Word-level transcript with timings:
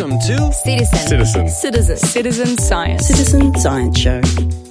Welcome 0.00 0.18
to 0.28 0.50
Citizen. 0.54 0.98
Citizen. 0.98 1.48
Citizen. 1.50 1.96
Citizen 1.98 2.56
Science. 2.56 3.06
Citizen 3.06 3.54
Science 3.56 3.98
Show. 3.98 4.69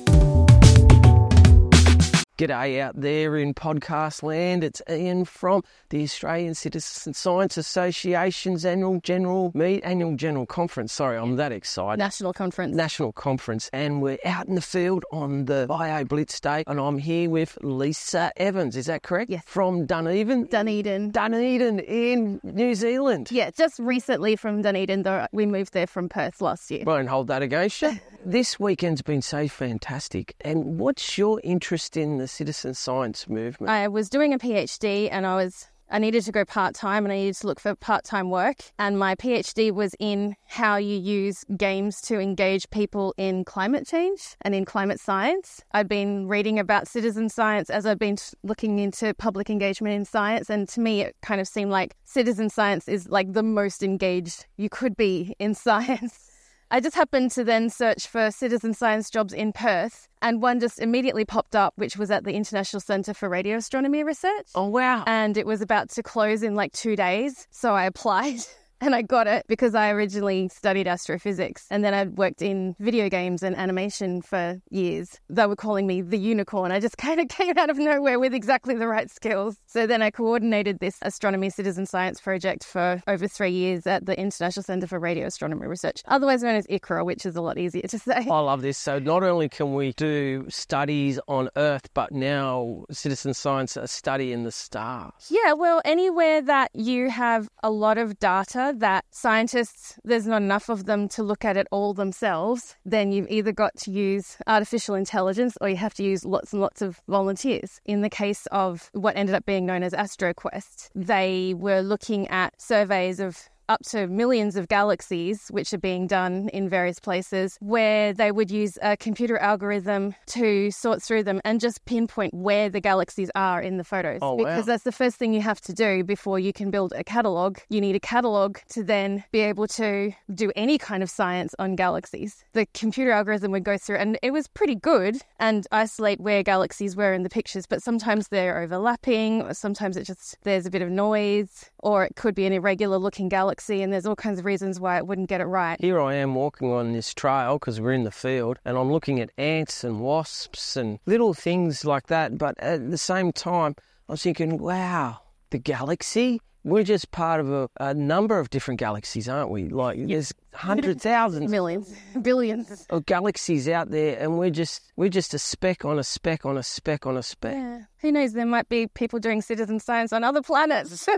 G'day 2.40 2.80
out 2.80 2.96
there 2.96 3.36
in 3.36 3.54
podcast 3.54 4.24
land. 4.24 4.64
It's 4.64 4.82
Ian 4.90 5.26
from 5.26 5.62
the 5.90 6.04
Australian 6.04 6.56
Citizen 6.56 7.14
Science 7.14 7.58
Association's 7.58 8.64
annual 8.64 9.02
general 9.02 9.52
meet, 9.54 9.84
annual 9.84 10.16
general 10.16 10.46
conference. 10.46 10.94
Sorry, 10.94 11.18
I'm 11.18 11.36
that 11.36 11.52
excited. 11.52 12.00
National 12.00 12.32
conference. 12.32 12.74
National 12.74 13.12
conference, 13.12 13.70
and 13.74 14.02
we're 14.02 14.20
out 14.24 14.48
in 14.48 14.56
the 14.56 14.62
field 14.62 15.04
on 15.12 15.48
the 15.48 15.66
Bio 15.68 16.06
Blitz 16.06 16.40
Day, 16.40 16.64
and 16.66 16.80
I'm 16.80 16.98
here 16.98 17.30
with 17.30 17.58
Lisa 17.62 18.32
Evans. 18.38 18.78
Is 18.78 18.86
that 18.86 19.04
correct? 19.04 19.30
Yes. 19.30 19.44
From 19.46 19.86
Dunedin. 19.86 20.46
Dunedin. 20.46 21.12
Dunedin 21.12 21.80
in 21.80 22.40
New 22.44 22.74
Zealand. 22.74 23.32
Yeah, 23.32 23.50
just 23.52 23.80
recently 23.80 24.38
from 24.38 24.62
Dunedin, 24.62 25.04
though 25.04 25.28
we 25.34 25.46
moved 25.46 25.74
there 25.74 25.88
from 25.88 26.08
Perth 26.08 26.40
last 26.40 26.72
year. 26.72 26.86
Won't 26.86 27.10
hold 27.10 27.28
that 27.28 27.42
against 27.42 27.82
you. 27.82 28.00
this 28.30 28.60
weekend's 28.60 29.02
been 29.02 29.24
so 29.24 29.48
fantastic. 29.48 30.36
And 30.42 30.80
what's 30.80 31.18
your 31.18 31.42
interest 31.44 31.98
in 31.98 32.18
the 32.18 32.28
citizen 32.28 32.76
science 32.76 33.28
movement? 33.28 33.72
I 33.72 33.88
was 33.88 34.08
doing 34.08 34.34
a 34.34 34.38
PhD 34.38 35.10
and 35.12 35.26
I 35.26 35.36
was 35.36 35.68
I 35.92 35.98
needed 35.98 36.24
to 36.26 36.32
go 36.32 36.46
part 36.46 36.76
time 36.76 37.04
and 37.04 37.12
I 37.12 37.16
needed 37.16 37.38
to 37.38 37.48
look 37.48 37.60
for 37.60 37.74
part 37.74 38.04
time 38.04 38.30
work. 38.30 38.58
And 38.78 39.00
my 39.00 39.16
PhD 39.16 39.72
was 39.72 39.96
in 39.98 40.36
how 40.46 40.76
you 40.76 40.96
use 40.96 41.44
games 41.58 42.00
to 42.02 42.20
engage 42.20 42.70
people 42.70 43.16
in 43.18 43.44
climate 43.44 43.88
change 43.88 44.36
and 44.42 44.54
in 44.54 44.66
climate 44.66 45.00
science. 45.00 45.64
I'd 45.72 45.90
been 45.90 46.28
reading 46.28 46.60
about 46.60 46.88
citizen 46.88 47.30
science 47.30 47.72
as 47.72 47.88
I've 47.88 47.98
been 47.98 48.18
looking 48.44 48.78
into 48.78 49.16
public 49.16 49.50
engagement 49.50 49.96
in 49.96 50.06
science. 50.06 50.52
And 50.52 50.70
to 50.70 50.80
me, 50.80 51.02
it 51.02 51.16
kind 51.24 51.42
of 51.42 51.48
seemed 51.48 51.72
like 51.72 51.96
citizen 52.04 52.52
science 52.52 52.88
is 52.88 53.10
like 53.10 53.34
the 53.34 53.42
most 53.42 53.82
engaged 53.82 54.46
you 54.58 54.70
could 54.70 54.96
be 54.96 55.36
in 55.40 55.56
science. 55.56 56.29
I 56.72 56.80
just 56.80 56.96
happened 56.96 57.32
to 57.32 57.44
then 57.44 57.72
search 57.72 58.06
for 58.06 58.30
citizen 58.30 58.76
science 58.76 59.10
jobs 59.10 59.34
in 59.34 59.54
Perth, 59.54 60.08
and 60.22 60.40
one 60.40 60.60
just 60.60 60.80
immediately 60.80 61.26
popped 61.26 61.56
up, 61.56 61.74
which 61.78 61.98
was 61.98 62.12
at 62.12 62.26
the 62.26 62.34
International 62.34 62.80
Centre 62.80 63.16
for 63.16 63.28
Radio 63.28 63.58
Astronomy 63.58 64.04
Research. 64.04 64.48
oh, 64.54 64.68
wow. 64.68 65.04
And 65.08 65.36
it 65.36 65.48
was 65.48 65.62
about 65.62 65.90
to 65.92 66.04
close 66.04 66.44
in 66.44 66.54
like 66.54 66.72
two 66.74 66.96
days. 66.96 67.48
So 67.50 67.74
I 67.74 67.86
applied 67.86 68.42
and 68.82 68.96
I 68.96 69.02
got 69.02 69.28
it 69.28 69.46
because 69.48 69.76
I 69.76 69.92
originally 69.92 70.48
studied 70.50 70.88
astrophysics 70.88 71.66
and 71.70 71.84
then 71.84 71.94
I'd 71.94 72.18
worked 72.18 72.42
in 72.42 72.76
video 72.80 73.10
games 73.10 73.44
and 73.44 73.56
animation 73.56 74.22
for 74.22 74.62
years. 74.70 75.20
They 75.30 75.46
were 75.46 75.56
calling 75.56 75.86
me 75.88 76.02
the 76.02 76.18
unicorn. 76.18 76.72
I 76.72 76.80
just 76.80 76.98
kind 77.10 77.20
of 77.20 77.28
came 77.28 77.58
out 77.58 77.70
of 77.70 77.78
nowhere 77.78 78.20
with 78.20 78.34
exactly 78.34 78.76
the 78.76 78.88
right 78.88 79.10
skills. 79.10 79.58
So 79.66 79.86
then 79.86 80.02
I 80.02 80.12
coordinated 80.12 80.80
this 80.80 80.98
astronomy 81.02 81.50
citizen 81.50 81.86
science 81.86 82.22
project 82.22 82.64
for 82.64 83.02
over 83.08 83.28
three 83.28 83.52
years 83.52 83.86
at 83.86 84.06
the 84.06 84.18
International 84.20 84.64
Centre 84.64 84.88
for 84.88 85.00
Radio 85.00 85.28
Astronomy 85.28 85.68
Research, 85.68 86.04
otherwise 86.08 86.44
known 86.44 86.56
as 86.56 86.68
ICRAR, 86.68 87.06
which 87.06 87.26
is 87.26 87.36
a 87.36 87.42
lot 87.42 87.58
easier 87.58 87.84
to 87.84 88.00
say. 88.00 88.28
I 88.30 88.40
love 88.40 88.62
this. 88.62 88.78
So 88.78 89.00
not 89.00 89.24
only 89.24 89.50
can 89.50 89.74
we 89.74 89.94
do 89.94 90.46
studies 90.50 91.20
on 91.28 91.50
Earth, 91.56 91.90
but 91.94 92.12
now 92.12 92.86
citizen 92.92 93.34
science 93.34 93.78
a 93.78 93.88
study 93.88 94.32
in 94.32 94.44
the 94.44 94.52
stars. 94.52 95.14
Yeah, 95.30 95.54
well, 95.54 95.82
anywhere 95.86 96.42
that 96.42 96.72
you 96.74 97.10
have 97.10 97.50
a 97.64 97.70
lot 97.70 97.98
of 97.98 98.20
data 98.20 98.69
that 98.74 99.06
scientists, 99.12 100.00
there's 100.04 100.28
not 100.28 100.42
enough 100.42 100.70
of 100.70 100.86
them 100.86 101.08
to 101.10 101.24
look 101.24 101.44
at 101.44 101.58
it 101.58 101.68
all 101.72 101.94
themselves, 101.94 102.76
then 102.86 103.12
you've 103.12 103.30
either 103.30 103.52
got 103.52 103.76
to 103.78 103.92
use 103.92 104.38
artificial 104.48 104.96
intelligence 104.96 105.58
or 105.62 105.70
you 105.70 105.76
have 105.76 105.94
to 105.96 106.04
use 106.04 106.26
lots 106.26 106.54
and 106.54 106.62
lots 106.62 106.82
of 106.82 107.02
volunteers. 107.08 107.82
In 107.86 108.02
the 108.02 108.10
case 108.10 108.46
of 108.48 108.90
what 108.94 109.18
ended 109.18 109.36
up 109.36 109.46
being 109.46 109.66
known 109.66 109.84
as 109.84 109.94
AstroQuest, 109.94 110.90
they 110.96 111.54
were 111.58 111.82
looking 111.82 112.28
at 112.28 112.62
surveys 112.62 113.20
of 113.20 113.50
up 113.70 113.82
to 113.84 114.08
millions 114.08 114.56
of 114.56 114.68
galaxies, 114.68 115.48
which 115.50 115.74
are 115.74 115.78
being 115.78 116.08
done 116.08 116.50
in 116.50 116.68
various 116.68 117.00
places, 117.00 117.58
where 117.62 118.12
they 118.12 118.32
would 118.32 118.52
use 118.52 118.78
a 118.82 118.98
computer 118.98 119.38
algorithm 119.38 120.16
to 120.26 120.72
sort 120.72 121.02
through 121.02 121.24
them 121.24 121.40
and 121.46 121.62
just 121.62 121.86
pinpoint 121.86 122.34
where 122.34 122.68
the 122.68 122.82
galaxies 122.82 123.30
are 123.36 123.62
in 123.62 123.78
the 123.78 123.84
photos. 123.84 124.20
Oh, 124.22 124.34
wow. 124.34 124.46
because 124.46 124.66
that's 124.66 124.84
the 124.84 124.92
first 124.92 125.18
thing 125.18 125.34
you 125.34 125.42
have 125.42 125.62
to 125.62 125.74
do 125.74 126.04
before 126.04 126.40
you 126.40 126.52
can 126.52 126.72
build 126.72 126.94
a 126.96 127.04
catalogue. 127.04 127.60
You 127.70 127.80
need 127.80 127.96
a 127.96 128.00
catalogue 128.00 128.60
to 128.70 128.84
then 128.84 129.24
be 129.32 129.42
able 129.42 129.68
to 129.68 130.12
do 130.34 130.52
any 130.56 130.78
kind 130.78 131.04
of 131.04 131.10
science 131.10 131.54
on 131.60 131.76
galaxies. 131.76 132.44
The 132.54 132.66
computer 132.74 133.12
algorithm 133.12 133.52
would 133.52 133.64
go 133.64 133.78
through, 133.78 133.98
and 133.98 134.18
it 134.24 134.32
was 134.32 134.48
pretty 134.48 134.76
good 134.76 135.22
and 135.40 135.68
isolate 135.72 136.20
where 136.20 136.42
galaxies 136.42 136.96
were 136.96 137.14
in 137.14 137.22
the 137.22 137.30
pictures, 137.30 137.68
but 137.68 137.84
sometimes 137.84 138.30
they're 138.30 138.60
overlapping, 138.60 139.44
or 139.44 139.54
sometimes 139.54 139.96
it 139.96 140.06
just 140.06 140.38
there's 140.44 140.66
a 140.66 140.72
bit 140.72 140.82
of 140.82 140.90
noise, 140.90 141.70
or 141.80 142.04
it 142.04 142.16
could 142.16 142.34
be 142.34 142.48
an 142.48 142.54
irregular 142.54 142.98
looking 142.98 143.30
galaxy, 143.30 143.59
and 143.68 143.92
there's 143.92 144.06
all 144.06 144.16
kinds 144.16 144.40
of 144.40 144.46
reasons 144.46 144.80
why 144.80 144.98
it 144.98 145.06
wouldn't 145.08 145.28
get 145.30 145.42
it 145.42 145.46
right. 145.46 145.80
Here 145.82 146.00
I 146.00 146.16
am 146.16 146.36
walking 146.36 146.72
on 146.72 146.94
this 146.94 147.14
trail 147.14 147.58
because 147.58 147.82
we're 147.82 147.94
in 147.94 148.04
the 148.04 148.12
field, 148.12 148.60
and 148.64 148.78
I'm 148.78 148.92
looking 148.92 149.20
at 149.20 149.32
ants 149.38 149.84
and 149.84 150.00
wasps 150.00 150.78
and 150.78 151.00
little 151.06 151.34
things 151.34 151.84
like 151.86 152.08
that. 152.08 152.38
But 152.38 152.56
at 152.60 152.90
the 152.90 152.98
same 152.98 153.32
time, 153.32 153.76
I 154.08 154.14
was 154.14 154.24
thinking, 154.24 154.58
wow, 154.58 155.20
the 155.50 155.58
galaxy? 155.60 156.42
We're 156.66 156.84
just 156.84 157.12
part 157.12 157.40
of 157.40 157.50
a, 157.52 157.70
a 157.80 157.94
number 157.94 158.38
of 158.38 158.50
different 158.50 158.80
galaxies, 158.82 159.30
aren't 159.30 159.50
we? 159.50 159.70
Like, 159.70 159.98
there's 160.08 160.34
hundred 160.54 161.02
thousands 161.02 161.50
Millions, 161.50 161.94
billions. 162.22 162.86
of 162.90 163.06
galaxies 163.06 163.70
out 163.70 163.92
there, 163.92 164.18
and 164.20 164.38
we're 164.38 164.50
just 164.50 164.82
we're 164.98 165.10
just 165.10 165.34
a 165.34 165.40
speck 165.40 165.86
on 165.86 165.98
a 165.98 166.04
speck 166.04 166.46
on 166.46 166.58
a 166.58 166.64
speck 166.64 167.06
on 167.06 167.16
a 167.16 167.24
speck. 167.24 167.56
Yeah. 167.56 167.84
Who 168.02 168.12
knows? 168.14 168.34
There 168.34 168.46
might 168.46 168.70
be 168.70 168.88
people 168.88 169.20
doing 169.20 169.42
citizen 169.42 169.80
science 169.80 170.14
on 170.14 170.24
other 170.24 170.42
planets. 170.42 171.08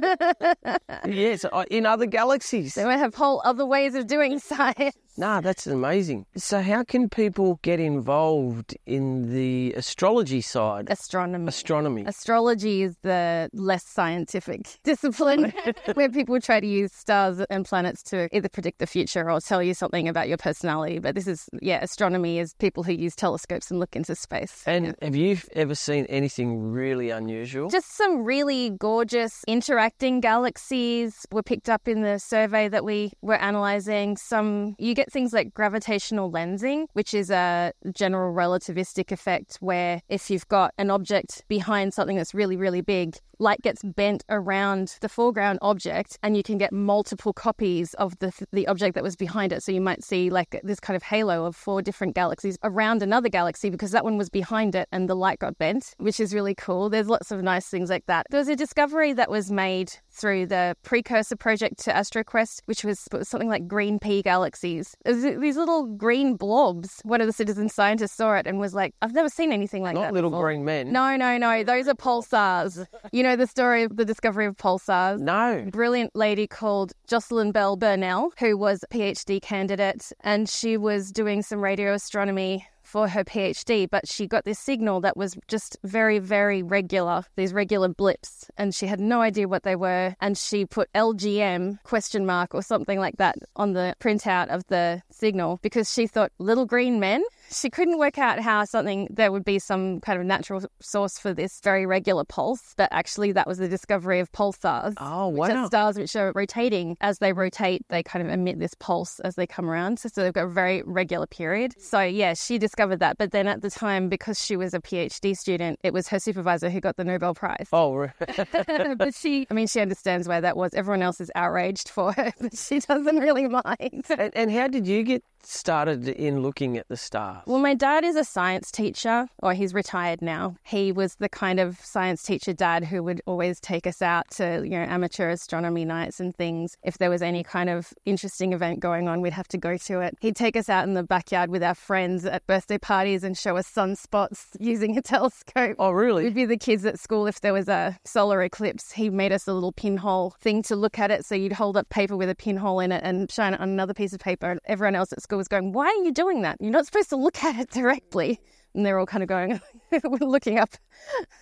Yes, 1.06 1.46
uh, 1.46 1.64
in 1.72 1.86
other 1.86 2.06
galaxies. 2.06 2.76
they 2.76 2.84
might 2.86 2.98
have 2.98 3.16
whole 3.16 3.42
other 3.44 3.66
ways 3.66 3.96
of 3.96 4.08
doing 4.08 4.40
science. 4.52 4.96
Nah, 5.18 5.42
that's 5.42 5.68
amazing. 5.68 6.26
So, 6.36 6.62
how 6.62 6.84
can 6.84 7.10
people 7.10 7.60
get 7.62 7.80
involved 7.80 8.78
in 8.86 9.34
the 9.34 9.74
astrology 9.76 10.42
side? 10.42 10.88
Astronomy. 10.90 11.48
Astronomy. 11.48 12.04
Astrology 12.06 12.84
is 12.84 12.96
the 13.02 13.50
less 13.54 13.86
scientific 13.86 14.80
discipline 14.84 15.54
where 15.94 16.10
people 16.10 16.40
try 16.40 16.60
to 16.60 16.68
use 16.68 16.94
stars 16.94 17.42
and 17.50 17.66
planets 17.66 18.04
to 18.04 18.30
either 18.36 18.50
predict 18.50 18.80
the 18.80 18.88
future 18.88 19.30
or 19.30 19.42
tell 19.42 19.62
you 19.62 19.74
something 19.74 20.08
about 20.08 20.28
your 20.28 20.38
personality. 20.38 21.00
But 21.00 21.16
this 21.16 21.28
is, 21.28 21.50
yeah, 21.62 21.84
astronomy 21.84 22.40
is 22.40 22.54
people 22.56 22.84
who 22.84 22.94
use 22.94 23.16
telescopes 23.16 23.70
and 23.70 23.80
look 23.80 23.96
into 23.96 24.16
space. 24.16 24.64
And 24.66 24.96
have 25.02 25.16
you 25.16 25.38
ever 25.54 25.76
seen 25.76 26.06
anything 26.06 26.72
really 26.72 27.10
unusual? 27.10 27.70
Just 27.70 27.96
some 27.98 28.24
really 28.24 28.70
gorgeous 28.72 29.44
interacting 29.48 30.22
galaxies 30.22 31.26
were 31.32 31.44
picked 31.44 31.70
up 31.70 31.88
in 31.88 32.02
the 32.02 32.18
survey 32.20 32.70
that 32.70 32.86
we 32.86 33.12
were 33.22 33.36
analyzing. 33.36 34.16
Some 34.18 34.76
you 34.78 34.94
get 34.94 35.01
things 35.10 35.34
like 35.34 35.54
gravitational 35.54 36.32
lensing, 36.32 36.88
which 36.94 37.14
is 37.14 37.30
a 37.32 37.74
general 37.94 38.34
relativistic 38.34 39.12
effect 39.12 39.58
where 39.62 40.02
if 40.10 40.30
you've 40.30 40.48
got 40.48 40.74
an 40.78 40.90
object 40.90 41.44
behind 41.48 41.94
something 41.94 42.18
that's 42.18 42.34
really 42.34 42.58
really 42.58 42.82
big, 42.82 43.18
light 43.40 43.62
gets 43.62 43.82
bent 43.84 44.24
around 44.30 44.98
the 45.02 45.10
foreground 45.10 45.60
object 45.62 46.18
and 46.22 46.38
you 46.38 46.44
can 46.44 46.58
get 46.58 46.72
multiple 46.72 47.34
copies 47.34 47.94
of 47.96 48.18
the 48.20 48.32
the 48.52 48.68
object 48.68 48.96
that 48.96 49.04
was 49.04 49.16
behind 49.16 49.52
it. 49.52 49.64
So 49.64 49.72
you 49.72 49.82
might 49.82 50.04
see 50.04 50.30
like 50.30 50.60
this 50.64 50.80
kind 50.80 50.96
of 50.96 51.04
halo 51.04 51.46
of 51.46 51.56
four 51.56 51.82
different 51.82 52.16
galaxies 52.16 52.58
around 52.64 53.02
another 53.02 53.30
galaxy 53.30 53.70
because 53.70 53.92
that 53.92 54.04
one 54.04 54.18
was 54.18 54.30
behind 54.30 54.76
it 54.76 54.88
and 54.92 55.10
the 55.10 55.16
light 55.16 55.40
got 55.40 55.58
bent, 55.58 55.96
which 55.98 56.20
is 56.20 56.34
really 56.34 56.56
cool. 56.56 56.90
There's 56.90 57.08
lots 57.08 57.32
of 57.32 57.42
nice 57.42 57.68
things 57.68 57.90
like 57.90 58.06
that. 58.06 58.28
There 58.30 58.40
was 58.40 58.48
a 58.48 58.56
discovery 58.56 59.14
that 59.14 59.30
was 59.30 59.52
made 59.52 59.94
through 60.22 60.46
the 60.46 60.78
precursor 60.84 61.36
project 61.36 61.80
to 61.80 61.92
AstroQuest, 61.92 62.62
which 62.66 62.84
was, 62.84 63.08
something 63.24 63.50
like 63.50 63.68
green 63.68 64.00
pea 64.00 64.22
galaxies. 64.22 64.96
It 65.04 65.16
was 65.16 65.24
these 65.24 65.58
little 65.58 65.88
green 65.88 66.36
blobs. 66.36 67.02
One 67.04 67.20
of 67.20 67.28
the 67.28 67.34
citizen 67.34 67.68
scientists 67.70 68.14
saw 68.14 68.36
it 68.36 68.46
and 68.46 68.60
was 68.60 68.76
like, 68.76 68.94
"I've 69.02 69.14
never 69.14 69.30
seen 69.30 69.52
anything 69.52 69.82
like 69.82 69.96
Not 69.96 70.02
that." 70.02 70.08
Not 70.08 70.14
little 70.14 70.30
before." 70.30 70.46
green 70.46 70.64
men. 70.64 70.92
No, 70.92 71.18
no, 71.18 71.38
no. 71.38 71.64
Those 71.64 71.88
are 71.88 71.96
pulsars. 71.96 72.86
You 73.12 73.24
know 73.24 73.36
the 73.36 73.48
story 73.48 73.84
of 73.84 73.98
the 73.98 74.06
discovery 74.06 74.46
of 74.46 74.56
pulsars? 74.58 75.20
No. 75.20 75.66
brilliant 75.72 76.16
lady 76.16 76.46
called 76.48 76.94
Jocelyn 77.08 77.52
Bell 77.52 77.76
Burnell, 77.76 78.32
who 78.38 78.58
was 78.58 78.84
a 78.84 78.88
PhD 78.94 79.42
candidate, 79.42 80.12
and 80.22 80.48
she 80.48 80.78
was 80.78 81.12
doing 81.12 81.42
some 81.42 81.62
radio 81.62 81.94
astronomy 81.94 82.68
for 82.92 83.08
her 83.08 83.24
PhD, 83.24 83.90
but 83.90 84.06
she 84.06 84.28
got 84.28 84.44
this 84.44 84.60
signal 84.60 85.00
that 85.00 85.16
was 85.16 85.38
just 85.48 85.78
very, 85.82 86.20
very 86.20 86.62
regular, 86.62 87.24
these 87.38 87.54
regular 87.54 87.88
blips, 87.88 88.52
and 88.58 88.76
she 88.76 88.86
had 88.86 89.00
no 89.00 89.22
idea 89.22 89.48
what 89.48 89.64
they 89.64 89.78
were. 89.78 90.14
And 90.20 90.38
she 90.38 90.66
put 90.66 90.92
LGM 90.92 91.82
question 91.84 92.26
mark 92.26 92.54
or 92.54 92.62
something 92.62 93.00
like 93.00 93.16
that 93.16 93.38
on 93.56 93.72
the 93.72 93.96
printout 94.02 94.50
of 94.50 94.68
the 94.68 95.02
signal 95.10 95.60
because 95.62 95.92
she 95.92 96.06
thought 96.06 96.34
little 96.38 96.66
green 96.66 97.00
men. 97.00 97.24
She 97.52 97.70
couldn't 97.70 97.98
work 97.98 98.18
out 98.18 98.40
how 98.40 98.64
something 98.66 99.08
there 99.12 99.32
would 99.32 99.44
be 99.44 99.60
some 99.60 100.00
kind 100.02 100.20
of 100.20 100.26
natural 100.26 100.62
source 100.80 101.20
for 101.20 101.34
this 101.34 101.60
very 101.62 101.86
regular 101.86 102.24
pulse, 102.24 102.74
but 102.78 102.90
actually 102.92 103.32
that 103.34 103.48
was 103.48 103.58
the 103.58 103.68
discovery 103.68 104.20
of 104.20 104.32
pulsars. 104.32 104.94
Oh, 104.98 105.30
Which 105.30 105.52
wow. 105.52 105.64
are 105.64 105.68
stars 105.68 105.98
which 105.98 106.16
are 106.16 106.32
rotating. 106.34 106.98
As 107.02 107.20
they 107.20 107.34
rotate, 107.34 107.86
they 107.90 108.04
kind 108.04 108.26
of 108.26 108.32
emit 108.32 108.60
this 108.60 108.74
pulse 108.76 109.20
as 109.22 109.36
they 109.36 109.46
come 109.46 109.70
around. 109.70 110.00
So, 110.00 110.10
so 110.12 110.24
they've 110.24 110.34
got 110.34 110.46
a 110.46 110.50
very 110.50 110.82
regular 110.84 111.28
period. 111.28 111.76
So, 111.82 112.02
yeah, 112.02 112.34
she 112.34 112.58
discovered 112.58 113.00
that. 113.00 113.18
But 113.18 113.32
then 113.32 113.48
at 113.48 113.62
the 113.62 113.70
time, 113.70 114.10
because 114.10 114.44
she 114.44 114.56
was 114.56 114.74
a 114.74 114.80
PhD 114.80 115.36
student, 115.38 115.80
it 115.84 115.94
was 115.94 116.08
her 116.08 116.20
supervisor 116.20 116.70
who 116.70 116.80
got 116.80 116.98
the 116.98 117.04
Nobel 117.04 117.34
Prize. 117.34 117.68
Oh, 117.74 117.94
re- 117.94 118.12
but 118.96 119.14
she, 119.14 119.48
I 119.50 119.54
mean, 119.54 119.68
she 119.68 119.80
understands 119.80 120.28
why 120.28 120.40
that 120.40 120.56
was. 120.56 120.74
Everyone 120.74 121.02
else 121.02 121.20
is 121.20 121.32
outraged 121.36 121.90
for 121.90 122.14
her, 122.14 122.32
but 122.40 122.58
she 122.58 122.80
doesn't 122.80 123.18
really 123.18 123.48
mind. 123.48 124.06
and, 124.10 124.32
and 124.36 124.52
how 124.52 124.68
did 124.68 124.88
you 124.88 125.04
get 125.04 125.24
started 125.44 126.08
in 126.08 126.42
looking 126.42 126.78
at 126.78 126.88
the 126.88 126.98
stars? 126.98 127.41
Well, 127.46 127.60
my 127.60 127.74
dad 127.74 128.04
is 128.04 128.16
a 128.16 128.24
science 128.24 128.72
teacher, 128.72 129.28
or 129.42 129.54
he's 129.54 129.74
retired 129.74 130.22
now. 130.22 130.56
He 130.64 130.92
was 130.92 131.16
the 131.16 131.30
kind 131.30 131.60
of 131.60 131.80
science 131.80 132.24
teacher 132.24 132.54
dad 132.54 132.86
who 132.86 133.02
would 133.04 133.22
always 133.26 133.60
take 133.60 133.88
us 133.88 134.02
out 134.02 134.30
to, 134.32 134.62
you 134.64 134.72
know, 134.72 134.84
amateur 134.84 135.30
astronomy 135.30 135.84
nights 135.84 136.20
and 136.20 136.36
things. 136.36 136.78
If 136.84 137.00
there 137.00 137.10
was 137.10 137.22
any 137.22 137.44
kind 137.44 137.70
of 137.70 137.94
interesting 138.06 138.54
event 138.54 138.80
going 138.80 139.08
on, 139.08 139.22
we'd 139.22 139.34
have 139.34 139.48
to 139.50 139.58
go 139.58 139.78
to 139.78 140.02
it. 140.02 140.18
He'd 140.22 140.36
take 140.36 140.56
us 140.56 140.70
out 140.70 140.88
in 140.88 140.94
the 140.94 141.04
backyard 141.04 141.50
with 141.50 141.64
our 141.64 141.74
friends 141.76 142.26
at 142.26 142.46
birthday 142.46 142.78
parties 142.78 143.24
and 143.24 143.38
show 143.38 143.58
us 143.58 143.70
sunspots 143.70 144.46
using 144.60 144.98
a 144.98 145.02
telescope. 145.02 145.76
oh, 145.80 145.92
really? 145.92 146.26
We'd 146.26 146.36
be 146.36 146.46
the 146.46 146.58
kids 146.58 146.86
at 146.86 147.00
school 147.00 147.26
if 147.26 147.42
there 147.42 147.54
was 147.54 147.68
a 147.68 147.98
solar 148.06 148.44
eclipse. 148.44 148.92
He 148.92 149.10
made 149.10 149.32
us 149.32 149.48
a 149.48 149.54
little 149.54 149.72
pinhole 149.72 150.36
thing 150.40 150.62
to 150.64 150.76
look 150.76 151.00
at 151.00 151.12
it. 151.12 151.26
So 151.26 151.36
you'd 151.36 151.54
hold 151.54 151.76
up 151.76 151.90
paper 151.90 152.16
with 152.16 152.30
a 152.30 152.36
pinhole 152.36 152.80
in 152.80 152.92
it 152.92 153.02
and 153.04 153.32
shine 153.32 153.54
it 153.54 153.60
on 153.60 153.70
another 153.70 153.94
piece 153.94 154.14
of 154.14 154.20
paper. 154.20 154.52
And 154.52 154.60
everyone 154.66 154.96
else 154.96 155.12
at 155.12 155.22
school 155.22 155.40
was 155.40 155.48
going, 155.48 155.72
Why 155.72 155.88
are 155.88 156.04
you 156.04 156.12
doing 156.12 156.44
that? 156.44 156.58
You're 156.60 156.72
not 156.72 156.86
supposed 156.86 157.10
to 157.10 157.16
look 157.16 157.31
at 157.44 157.60
it 157.60 157.70
directly. 157.72 158.40
And 158.74 158.86
they're 158.86 159.00
all 159.00 159.06
kind 159.06 159.24
of 159.24 159.30
going, 159.30 159.60
We're 160.04 160.28
looking 160.28 160.58
up. 160.58 160.70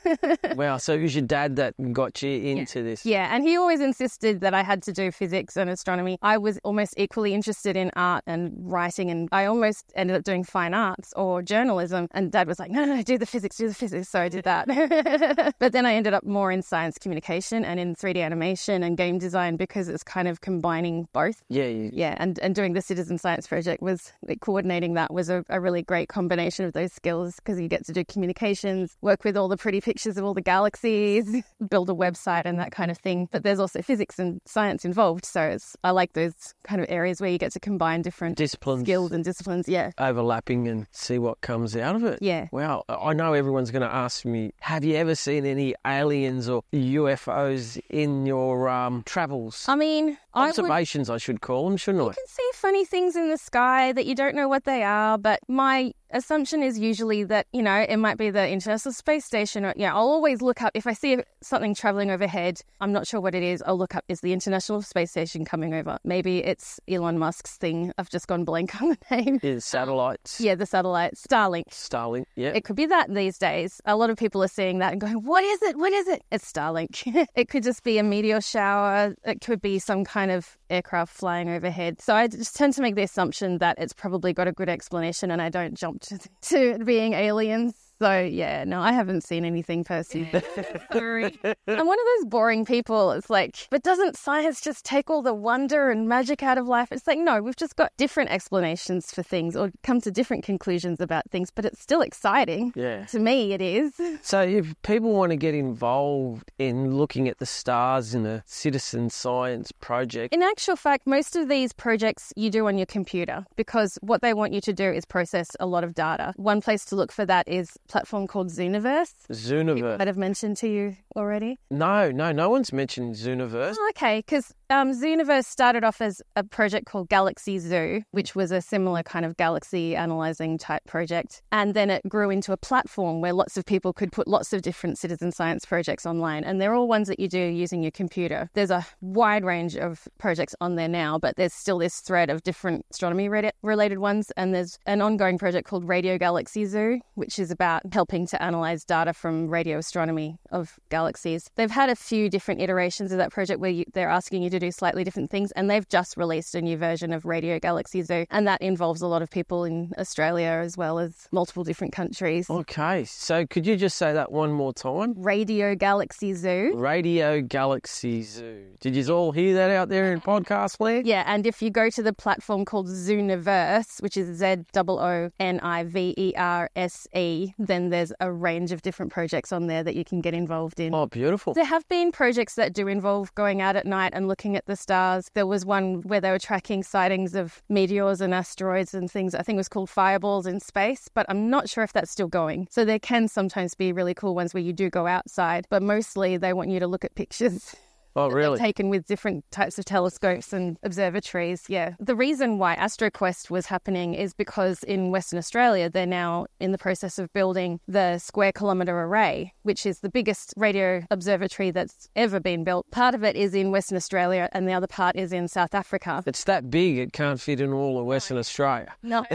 wow. 0.56 0.78
So 0.78 0.94
it 0.94 1.02
was 1.02 1.16
your 1.16 1.26
dad 1.26 1.56
that 1.58 1.76
got 1.94 2.22
you 2.24 2.31
into 2.31 2.81
this? 2.81 3.06
Yeah, 3.06 3.34
and 3.34 3.44
he 3.44 3.58
always 3.58 3.80
insisted 3.80 4.42
that 4.42 4.54
I 4.54 4.64
had 4.64 4.81
to 4.84 4.94
do 4.94 5.12
physics 5.12 5.56
and 5.56 5.70
astronomy. 5.70 6.18
I 6.22 6.38
was 6.38 6.60
almost 6.64 6.96
equally 6.98 7.34
interested 7.34 7.78
in 7.78 7.92
art 7.96 8.24
and 8.26 8.54
writing, 8.60 9.12
and 9.12 9.30
I 9.31 9.46
almost 9.46 9.92
ended 9.96 10.16
up 10.16 10.24
doing 10.24 10.44
fine 10.44 10.74
arts 10.74 11.14
or 11.16 11.42
journalism. 11.44 12.08
And 12.12 12.31
dad 12.31 12.48
was 12.48 12.58
like, 12.58 12.72
no, 12.72 12.86
no, 12.86 12.96
no, 12.96 13.04
do 13.04 13.18
the 13.18 13.26
physics, 13.26 13.58
do 13.58 13.68
the 13.68 13.76
physics. 13.76 14.10
So 14.10 14.20
I 14.20 14.30
did 14.30 14.46
that. 14.46 15.54
but 15.60 15.72
then 15.72 15.86
I 15.86 15.94
ended 15.94 16.14
up 16.14 16.24
more 16.24 16.52
in 16.52 16.64
science 16.64 16.98
communication 16.98 17.64
and 17.64 17.80
in 17.80 17.96
3D 17.96 18.24
animation 18.24 18.81
and 18.81 18.98
game 18.98 19.20
design 19.20 19.58
because 19.58 19.90
it's 19.90 20.04
kind 20.04 20.28
of 20.28 20.42
combining 20.42 21.08
both. 21.14 21.44
Yeah. 21.50 21.66
You, 21.66 21.92
Yeah, 21.94 22.16
and, 22.18 22.40
and 22.40 22.56
doing 22.56 22.74
the 22.74 22.81
Citizen 22.81 23.18
Science 23.20 23.48
Project 23.48 23.84
was 23.84 24.12
like, 24.28 24.40
coordinating 24.40 24.96
that 24.96 25.14
was 25.14 25.30
a, 25.30 25.44
a 25.50 25.60
really 25.60 25.84
great 25.84 26.10
combination 26.10 26.66
of 26.66 26.74
those 26.74 26.92
skills 26.94 27.19
because 27.27 27.60
you 27.60 27.68
get 27.68 27.86
to 27.86 27.94
do 27.94 28.04
communications, 28.06 28.98
work 29.01 29.24
with 29.24 29.36
all 29.38 29.48
the 29.48 29.57
pretty 29.57 29.81
pictures 29.81 30.18
of 30.18 30.24
all 30.25 30.33
the 30.33 30.42
galaxies, 30.42 31.44
build 31.69 31.89
a 31.89 31.94
website 31.94 32.44
and 32.45 32.60
that 32.60 32.71
kind 32.71 32.89
of 32.92 32.98
thing. 32.98 33.27
But 33.31 33.44
there's 33.44 33.60
also 33.60 33.81
physics 33.81 34.19
and 34.19 34.42
science 34.45 34.86
involved. 34.86 35.25
So 35.25 35.42
it's, 35.42 35.75
I 35.83 35.92
like 35.92 36.13
those 36.13 36.54
kind 36.63 36.81
of 36.81 36.88
areas 36.89 37.21
where 37.21 37.30
you 37.30 37.38
get 37.38 37.51
to 37.54 37.60
combine 37.60 38.01
different 38.01 38.38
Disciplines. 38.38 38.83
skills 38.83 39.12
and 39.12 39.24
disciplines. 39.24 39.68
Yeah. 39.68 39.92
overlapping 39.98 40.68
and 40.68 40.88
see 40.92 41.18
what 41.19 41.42
comes 41.42 41.75
out 41.75 41.95
of 41.95 42.04
it. 42.04 42.19
Yeah. 42.21 42.48
Wow. 42.51 42.83
I 42.89 43.13
know 43.13 43.33
everyone's 43.33 43.71
going 43.71 43.81
to 43.81 43.94
ask 43.94 44.25
me, 44.25 44.51
have 44.62 44.83
you 44.83 44.95
ever 44.95 45.16
seen 45.16 45.45
any 45.45 45.75
aliens 45.86 46.50
or 46.50 46.63
UFOs 46.74 47.80
in 47.89 48.25
your 48.25 48.69
um, 48.69 49.04
travels? 49.06 49.66
I 49.68 49.75
mean, 49.75 50.18
I 50.34 50.42
would 50.46 50.50
Observations, 50.50 51.10
I, 51.10 51.18
should 51.18 51.42
call 51.42 51.68
them, 51.68 51.78
shouldn't 51.78 52.04
I? 52.04 52.08
You 52.08 52.14
can 52.14 52.28
see 52.28 52.50
funny 52.54 52.86
things 52.86 53.16
in 53.16 53.30
the 53.30 53.38
sky 53.38 53.92
that 53.94 54.06
you 54.06 54.16
don't 54.16 54.36
know 54.36 54.48
what 54.48 54.66
they 54.66 54.84
are, 54.84 55.18
but 55.18 55.40
my 55.48 55.94
assumption 56.12 56.64
is 56.64 56.78
usually 56.78 57.24
that, 57.24 57.48
you 57.52 57.62
know, 57.62 57.86
it 57.88 57.98
might 57.98 58.18
be 58.18 58.30
the 58.30 58.48
International 58.48 58.92
Space 58.92 59.26
Station 59.26 59.66
or, 59.66 59.74
yeah, 59.76 59.94
I'll 59.94 60.10
always 60.10 60.42
look 60.42 60.62
up 60.62 60.72
if 60.74 60.88
I 60.88 60.94
see 60.94 61.18
something 61.42 61.76
traveling 61.76 62.12
overhead, 62.12 62.62
I'm 62.81 62.92
not 62.92 63.08
sure 63.08 63.22
what 63.22 63.36
it 63.36 63.44
is, 63.44 63.64
I'll 63.66 63.78
look 63.78 63.96
up, 63.96 64.06
is 64.08 64.22
the 64.22 64.34
International 64.34 64.81
Space 64.81 65.12
Station 65.12 65.46
coming 65.46 65.74
over? 65.74 65.98
Maybe 66.04 66.44
it's 66.44 66.80
Elon 66.88 67.18
Musk's 67.20 67.58
thing. 67.58 67.92
I've 67.98 68.10
just 68.10 68.28
gone 68.28 68.44
blank 68.44 68.81
on 68.81 68.90
the 68.90 69.16
name. 69.16 69.40
Is 69.44 69.66
satellites? 69.66 70.40
Yeah, 70.40 70.56
the 70.56 70.66
satellites. 70.66 71.26
Starlink. 71.28 71.70
Starlink. 71.70 72.26
Yeah. 72.36 72.52
It 72.54 72.64
could 72.64 72.76
be 72.76 72.86
that 72.88 73.14
these 73.14 73.38
days. 73.38 73.81
A 73.86 73.96
lot 73.96 74.10
of 74.10 74.18
people 74.18 74.44
are 74.44 74.48
seeing 74.48 74.80
that 74.80 74.92
and 74.92 75.02
going, 75.02 75.24
What 75.24 75.44
is 75.44 75.62
it? 75.64 75.78
What 75.78 75.94
is 75.94 76.08
it? 76.08 76.24
It's 76.31 76.52
Starlink. 76.52 77.28
it 77.36 77.50
could 77.50 77.64
just 77.64 77.84
be 77.84 77.98
a 77.98 78.04
meteor 78.04 78.42
shower. 78.42 79.16
It 79.26 79.42
could 79.42 79.62
be 79.62 79.80
some 79.80 80.04
kind 80.04 80.19
of 80.27 80.57
aircraft 80.69 81.16
flying 81.16 81.50
overhead. 81.50 82.01
So 82.01 82.16
I 82.16 82.27
just 82.27 82.56
tend 82.56 82.74
to 82.74 82.81
make 82.81 82.95
the 82.95 83.04
assumption 83.04 83.57
that 83.60 83.77
it's 83.80 83.94
probably 83.94 84.33
got 84.33 84.48
a 84.48 84.51
good 84.51 84.69
explanation 84.69 85.31
and 85.31 85.42
I 85.42 85.50
don't 85.50 85.75
jump 85.75 86.01
to, 86.01 86.19
to 86.42 86.77
being 86.83 87.13
aliens. 87.13 87.89
So 88.01 88.19
yeah, 88.22 88.63
no, 88.63 88.80
I 88.80 88.94
haven't 88.94 89.24
seen 89.25 89.44
anything 89.44 89.84
personally. 89.84 90.30
Sorry. 90.94 91.38
I'm 91.44 91.88
one 91.88 92.00
of 92.00 92.06
those 92.18 92.25
boring 92.28 92.63
people. 92.63 93.12
It's 93.12 93.30
like, 93.30 93.68
but 93.69 93.84
doesn't 93.84 94.16
science 94.16 94.62
just 94.62 94.86
take 94.86 95.10
all 95.10 95.22
the 95.22 95.34
wonder 95.34 95.92
and 95.92 96.07
magic 96.07 96.42
out 96.42 96.57
of 96.57 96.66
life? 96.66 96.92
It's 96.92 97.06
like, 97.07 97.19
no, 97.19 97.42
we've 97.42 97.57
just 97.57 97.75
got 97.75 97.92
different 97.98 98.30
explanations 98.30 99.12
for 99.12 99.22
things 99.22 99.56
or 99.56 99.72
come 99.84 100.00
to 100.01 100.12
different 100.12 100.46
conclusions 100.46 101.01
about 101.01 101.30
things, 101.30 101.51
but 101.51 101.66
it's 101.66 101.81
still 101.81 102.01
exciting. 102.01 102.72
yeah. 102.75 103.06
To 103.07 103.19
me, 103.19 103.54
it 103.54 103.62
is. 103.62 103.94
So, 104.22 104.42
if 104.42 104.75
people 104.84 105.13
want 105.13 105.31
to 105.31 105.38
get 105.38 105.54
involved 105.56 106.52
in 106.60 106.98
looking 106.98 107.28
at 107.28 107.40
the 107.40 107.45
stars 107.45 108.13
in 108.13 108.25
a 108.25 108.44
citizen 108.45 109.10
science 109.10 109.72
project, 109.72 110.34
In 110.34 110.44
actual 110.44 110.75
fact, 110.75 111.07
most 111.07 111.36
of 111.36 111.48
these 111.50 111.74
projects 111.74 112.31
you 112.36 112.50
do 112.50 112.68
on 112.68 112.78
your 112.78 112.86
computer 112.86 113.45
because 113.56 113.98
what 114.02 114.22
they 114.22 114.34
want 114.34 114.54
you 114.54 114.62
to 114.62 114.74
do 114.74 114.92
is 114.92 115.06
process 115.06 115.50
a 115.60 115.66
lot 115.66 115.84
of 115.84 115.95
data. 115.95 116.34
One 116.36 116.62
place 116.62 116.86
to 116.86 116.95
look 116.95 117.12
for 117.12 117.25
that 117.25 117.48
is 117.48 117.69
a 117.72 117.89
platform 117.90 118.28
called 118.28 118.48
Zooniverse. 118.48 119.14
Zooniverse. 119.32 119.98
Might 119.98 120.08
have 120.08 120.18
mentioned 120.18 120.58
to 120.58 120.68
you 120.70 120.96
already. 121.16 121.60
No, 121.70 122.12
no, 122.12 122.32
no 122.32 122.50
one's 122.50 122.72
mentioned 122.72 123.16
Zooniverse. 123.16 123.76
Oh, 123.78 123.92
okay, 123.96 124.20
because 124.20 124.54
um, 124.69 124.92
Zooniverse 124.92 125.45
started 125.45 125.83
off 125.83 126.00
as 126.01 126.21
a 126.36 126.44
project 126.44 126.86
called 126.86 127.10
Galaxy 127.10 127.57
Zoo, 127.57 128.01
which 128.12 128.36
was 128.36 128.51
a 128.51 128.62
similar 128.62 129.01
kind 129.01 129.25
of 129.25 129.36
galaxy 129.38 129.95
analyzing 129.95 130.57
type 130.57 130.83
project. 130.86 131.42
And 131.51 131.74
then 131.74 131.89
it 131.89 132.07
grew 132.07 132.30
into 132.30 132.51
a 132.51 132.57
platform 132.57 133.19
where 133.19 133.33
lots 133.33 133.57
of 133.57 133.66
people 133.66 133.94
could 133.94 134.12
put 134.12 134.27
lots 134.27 134.54
of 134.54 134.62
different 134.62 135.00
citizen 135.00 135.31
science 135.31 135.66
projects 135.66 136.06
online. 136.06 136.44
And 136.44 136.62
they're 136.62 136.75
all 136.75 136.88
ones 136.88 137.07
that 137.07 137.19
you 137.19 137.27
do 137.27 137.39
using 137.39 137.81
your 137.81 137.92
computer. 137.92 138.50
There's 138.54 138.69
a 138.69 138.86
wide 139.01 139.44
range 139.44 139.75
of 139.75 140.07
projects 140.19 140.56
on 140.62 140.75
there 140.75 140.88
now, 140.88 141.18
but 141.18 141.36
there's 141.36 141.54
still 141.54 141.80
this 141.80 142.00
thread 142.00 142.30
of 142.30 142.44
different 142.44 142.86
astronomy 142.92 143.27
rela- 143.27 143.51
related 143.63 143.98
ones. 143.98 144.31
And 144.38 144.54
there's 144.54 144.77
an 144.86 145.01
ongoing 145.01 145.39
project 145.39 145.68
called 145.68 145.88
Radio 145.88 146.18
Galaxy 146.18 146.66
Zoo, 146.66 147.00
which 147.16 147.39
is 147.39 147.50
about 147.50 147.81
helping 147.92 148.27
to 148.27 148.42
analyze 148.42 148.86
data 148.86 149.13
from 149.13 149.48
radio 149.48 149.80
astronomy 149.80 150.38
of 150.51 150.80
galaxies. 150.89 151.50
They've 151.56 151.71
had 151.71 151.89
a 151.89 151.95
few 151.95 152.30
different 152.30 152.62
iterations 152.62 153.12
of 153.12 153.18
that 153.18 153.31
project 153.31 153.60
where 153.60 153.71
you, 153.71 153.86
they're 153.94 154.10
asking 154.10 154.44
you 154.44 154.50
to 154.51 154.59
do 154.60 154.72
slightly 154.72 155.04
different 155.04 155.30
things, 155.30 155.52
and 155.54 155.70
they've 155.70 155.88
just 155.88 156.18
released 156.18 156.56
a 156.56 156.62
new 156.62 156.78
version 156.78 157.14
of 157.14 157.26
Radio 157.26 157.60
Galaxy 157.60 158.02
Zoo, 158.02 158.26
and 158.30 158.48
that 158.48 158.62
involves 158.62 159.02
a 159.02 159.08
lot 159.08 159.22
of 159.22 159.30
people 159.30 159.64
in 159.64 159.92
Australia 159.98 160.62
as 160.64 160.78
well 160.78 161.00
as 161.00 161.28
multiple 161.32 161.64
different 161.64 161.94
countries. 161.94 162.50
Okay, 162.50 163.06
so 163.06 163.46
could 163.46 163.66
you 163.66 163.76
just 163.76 163.98
say 163.98 164.14
that 164.14 164.32
one 164.32 164.52
more 164.52 164.74
time? 164.74 165.14
Radio 165.18 165.76
Galaxy 165.76 166.34
Zoo. 166.34 166.74
Radio 166.76 167.42
Galaxy 167.42 168.22
Zoo. 168.24 168.66
Did 168.80 168.96
you 168.96 169.10
all 169.14 169.32
hear 169.32 169.54
that 169.56 169.72
out 169.72 169.90
there 169.90 170.12
in 170.14 170.22
podcast 170.22 170.80
land? 170.80 171.08
Yeah, 171.08 171.24
and 171.26 171.46
if 171.46 171.62
you 171.62 171.70
go 171.70 171.90
to 171.90 172.04
the 172.04 172.14
platform 172.14 172.66
called 172.66 172.88
Zooniverse, 172.88 174.02
which 174.02 174.18
is 174.18 174.38
Z 174.38 174.64
O 174.76 174.83
O 174.88 175.30
N 175.40 175.60
I 175.62 175.83
V 175.83 176.14
E 176.18 176.33
R 176.36 176.69
S 176.76 177.07
E, 177.16 177.54
then 177.57 177.90
there's 177.90 178.14
a 178.19 178.31
range 178.31 178.72
of 178.72 178.81
different 178.81 179.12
projects 179.12 179.52
on 179.52 179.68
there 179.68 179.83
that 179.83 179.95
you 179.95 180.06
can 180.06 180.22
get 180.22 180.33
involved 180.33 180.80
in. 180.80 180.94
Oh, 180.94 181.06
beautiful. 181.06 181.54
There 181.54 181.66
have 181.66 181.88
been 181.88 182.12
projects 182.12 182.56
that 182.56 182.74
do 182.74 182.88
involve 182.88 183.33
going 183.36 183.62
out 183.62 183.76
at 183.76 183.86
night 183.86 184.14
and 184.16 184.28
looking 184.28 184.49
at 184.56 184.66
the 184.66 184.76
stars. 184.76 185.30
There 185.34 185.48
was 185.48 185.66
one 185.66 186.02
where 186.02 186.22
they 186.22 186.32
were 186.32 186.40
tracking 186.40 186.84
sightings 186.84 187.36
of 187.36 187.62
meteors 187.70 188.22
and 188.22 188.34
asteroids 188.34 188.94
and 188.94 189.10
things. 189.10 189.36
I 189.36 189.42
think 189.42 189.58
was 189.58 189.70
called 189.70 189.90
Fireballs 189.90 190.46
in 190.46 190.60
Space, 190.60 191.10
but 191.14 191.26
I'm 191.30 191.50
not 191.50 191.70
sure 191.70 191.84
if 191.84 191.94
that's 191.94 192.12
still 192.12 192.28
going. 192.28 192.68
So 192.70 192.86
there 192.86 193.00
can 193.00 193.28
sometimes 193.28 193.76
be 193.76 193.92
really 193.92 194.14
cool 194.14 194.36
ones 194.36 194.54
where 194.54 194.64
you 194.64 194.74
do 194.74 194.90
go 194.90 195.08
outside, 195.08 195.68
but 195.70 195.82
mostly 195.82 196.38
they 196.38 196.54
want 196.54 196.70
you 196.70 196.80
to 196.80 196.88
look 196.88 197.06
at 197.06 197.16
pictures. 197.16 197.76
Oh, 198.16 198.30
really? 198.30 198.57
taken 198.59 198.89
with 198.89 199.06
different 199.06 199.45
types 199.51 199.78
of 199.80 199.85
telescopes 199.85 200.51
and 200.51 200.78
observatories. 200.83 201.63
Yeah. 201.68 201.94
The 201.99 202.16
reason 202.16 202.57
why 202.57 202.75
AstroQuest 202.75 203.49
was 203.49 203.68
happening 203.68 204.13
is 204.13 204.33
because 204.33 204.83
in 204.83 205.11
Western 205.11 205.39
Australia, 205.39 205.89
they're 205.89 206.06
now 206.06 206.47
in 206.59 206.71
the 206.71 206.78
process 206.78 207.19
of 207.19 207.31
building 207.33 207.80
the 207.87 208.18
Square 208.18 208.54
Kilometre 208.54 208.97
Array, 208.99 209.54
which 209.63 209.85
is 209.85 209.99
the 209.99 210.09
biggest 210.09 210.54
radio 210.57 211.04
observatory 211.11 211.71
that's 211.71 212.09
ever 212.16 212.39
been 212.39 212.63
built. 212.63 212.89
Part 212.92 213.16
of 213.16 213.23
it 213.23 213.35
is 213.35 213.54
in 213.54 213.71
Western 213.71 213.95
Australia 213.95 214.49
and 214.54 214.68
the 214.68 214.73
other 214.73 214.87
part 214.87 215.16
is 215.16 215.31
in 215.31 215.47
South 215.47 215.73
Africa. 215.73 216.23
It's 216.25 216.44
that 216.45 216.69
big, 216.69 216.97
it 216.97 217.13
can't 217.13 217.39
fit 217.39 217.61
in 217.61 217.71
all 217.71 217.99
of 217.99 218.06
Western 218.06 218.37
Australia. 218.37 218.94
No. 219.04 219.25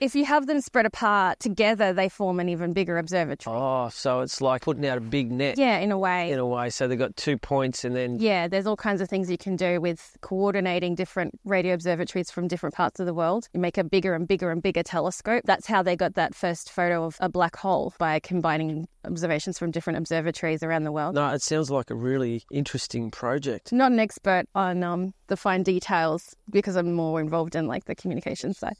if 0.00 0.14
you 0.14 0.24
have 0.24 0.46
them 0.46 0.60
spread 0.60 0.86
apart 0.86 1.40
together, 1.40 1.92
they 1.92 2.08
form 2.08 2.40
an 2.40 2.48
even 2.48 2.72
bigger 2.72 2.98
observatory. 2.98 3.56
Oh, 3.56 3.88
so 3.90 4.20
it's 4.20 4.40
like 4.40 4.62
putting 4.62 4.86
out 4.86 4.98
a 4.98 5.00
big 5.00 5.30
net 5.30 5.56
Yeah, 5.58 5.78
in 5.78 5.92
a 5.92 5.98
way. 5.98 6.30
in 6.30 6.38
a 6.38 6.46
way. 6.46 6.70
So 6.70 6.88
they've 6.88 6.98
got 6.98 7.16
two 7.16 7.38
points 7.38 7.75
and 7.84 7.94
then 7.96 8.18
Yeah, 8.18 8.48
there's 8.48 8.66
all 8.66 8.76
kinds 8.76 9.00
of 9.00 9.08
things 9.08 9.30
you 9.30 9.38
can 9.38 9.56
do 9.56 9.80
with 9.80 10.16
coordinating 10.20 10.94
different 10.94 11.38
radio 11.44 11.74
observatories 11.74 12.30
from 12.30 12.48
different 12.48 12.74
parts 12.74 13.00
of 13.00 13.06
the 13.06 13.14
world. 13.14 13.48
You 13.52 13.60
make 13.60 13.78
a 13.78 13.84
bigger 13.84 14.14
and 14.14 14.26
bigger 14.26 14.50
and 14.50 14.62
bigger 14.62 14.82
telescope. 14.82 15.42
That's 15.44 15.66
how 15.66 15.82
they 15.82 15.96
got 15.96 16.14
that 16.14 16.34
first 16.34 16.70
photo 16.70 17.04
of 17.04 17.16
a 17.20 17.28
black 17.28 17.56
hole 17.56 17.94
by 17.98 18.20
combining 18.20 18.88
observations 19.04 19.58
from 19.58 19.70
different 19.70 19.98
observatories 19.98 20.62
around 20.62 20.84
the 20.84 20.92
world. 20.92 21.14
no, 21.14 21.28
it 21.30 21.42
sounds 21.42 21.70
like 21.70 21.90
a 21.90 21.94
really 21.94 22.42
interesting 22.50 23.10
project. 23.10 23.72
Not 23.72 23.92
an 23.92 24.00
expert 24.00 24.46
on 24.54 24.82
um, 24.82 25.14
the 25.28 25.36
fine 25.36 25.62
details 25.62 26.34
because 26.50 26.76
I'm 26.76 26.92
more 26.92 27.20
involved 27.20 27.54
in 27.54 27.66
like 27.66 27.84
the 27.84 27.94
communication 27.94 28.54
side. 28.54 28.76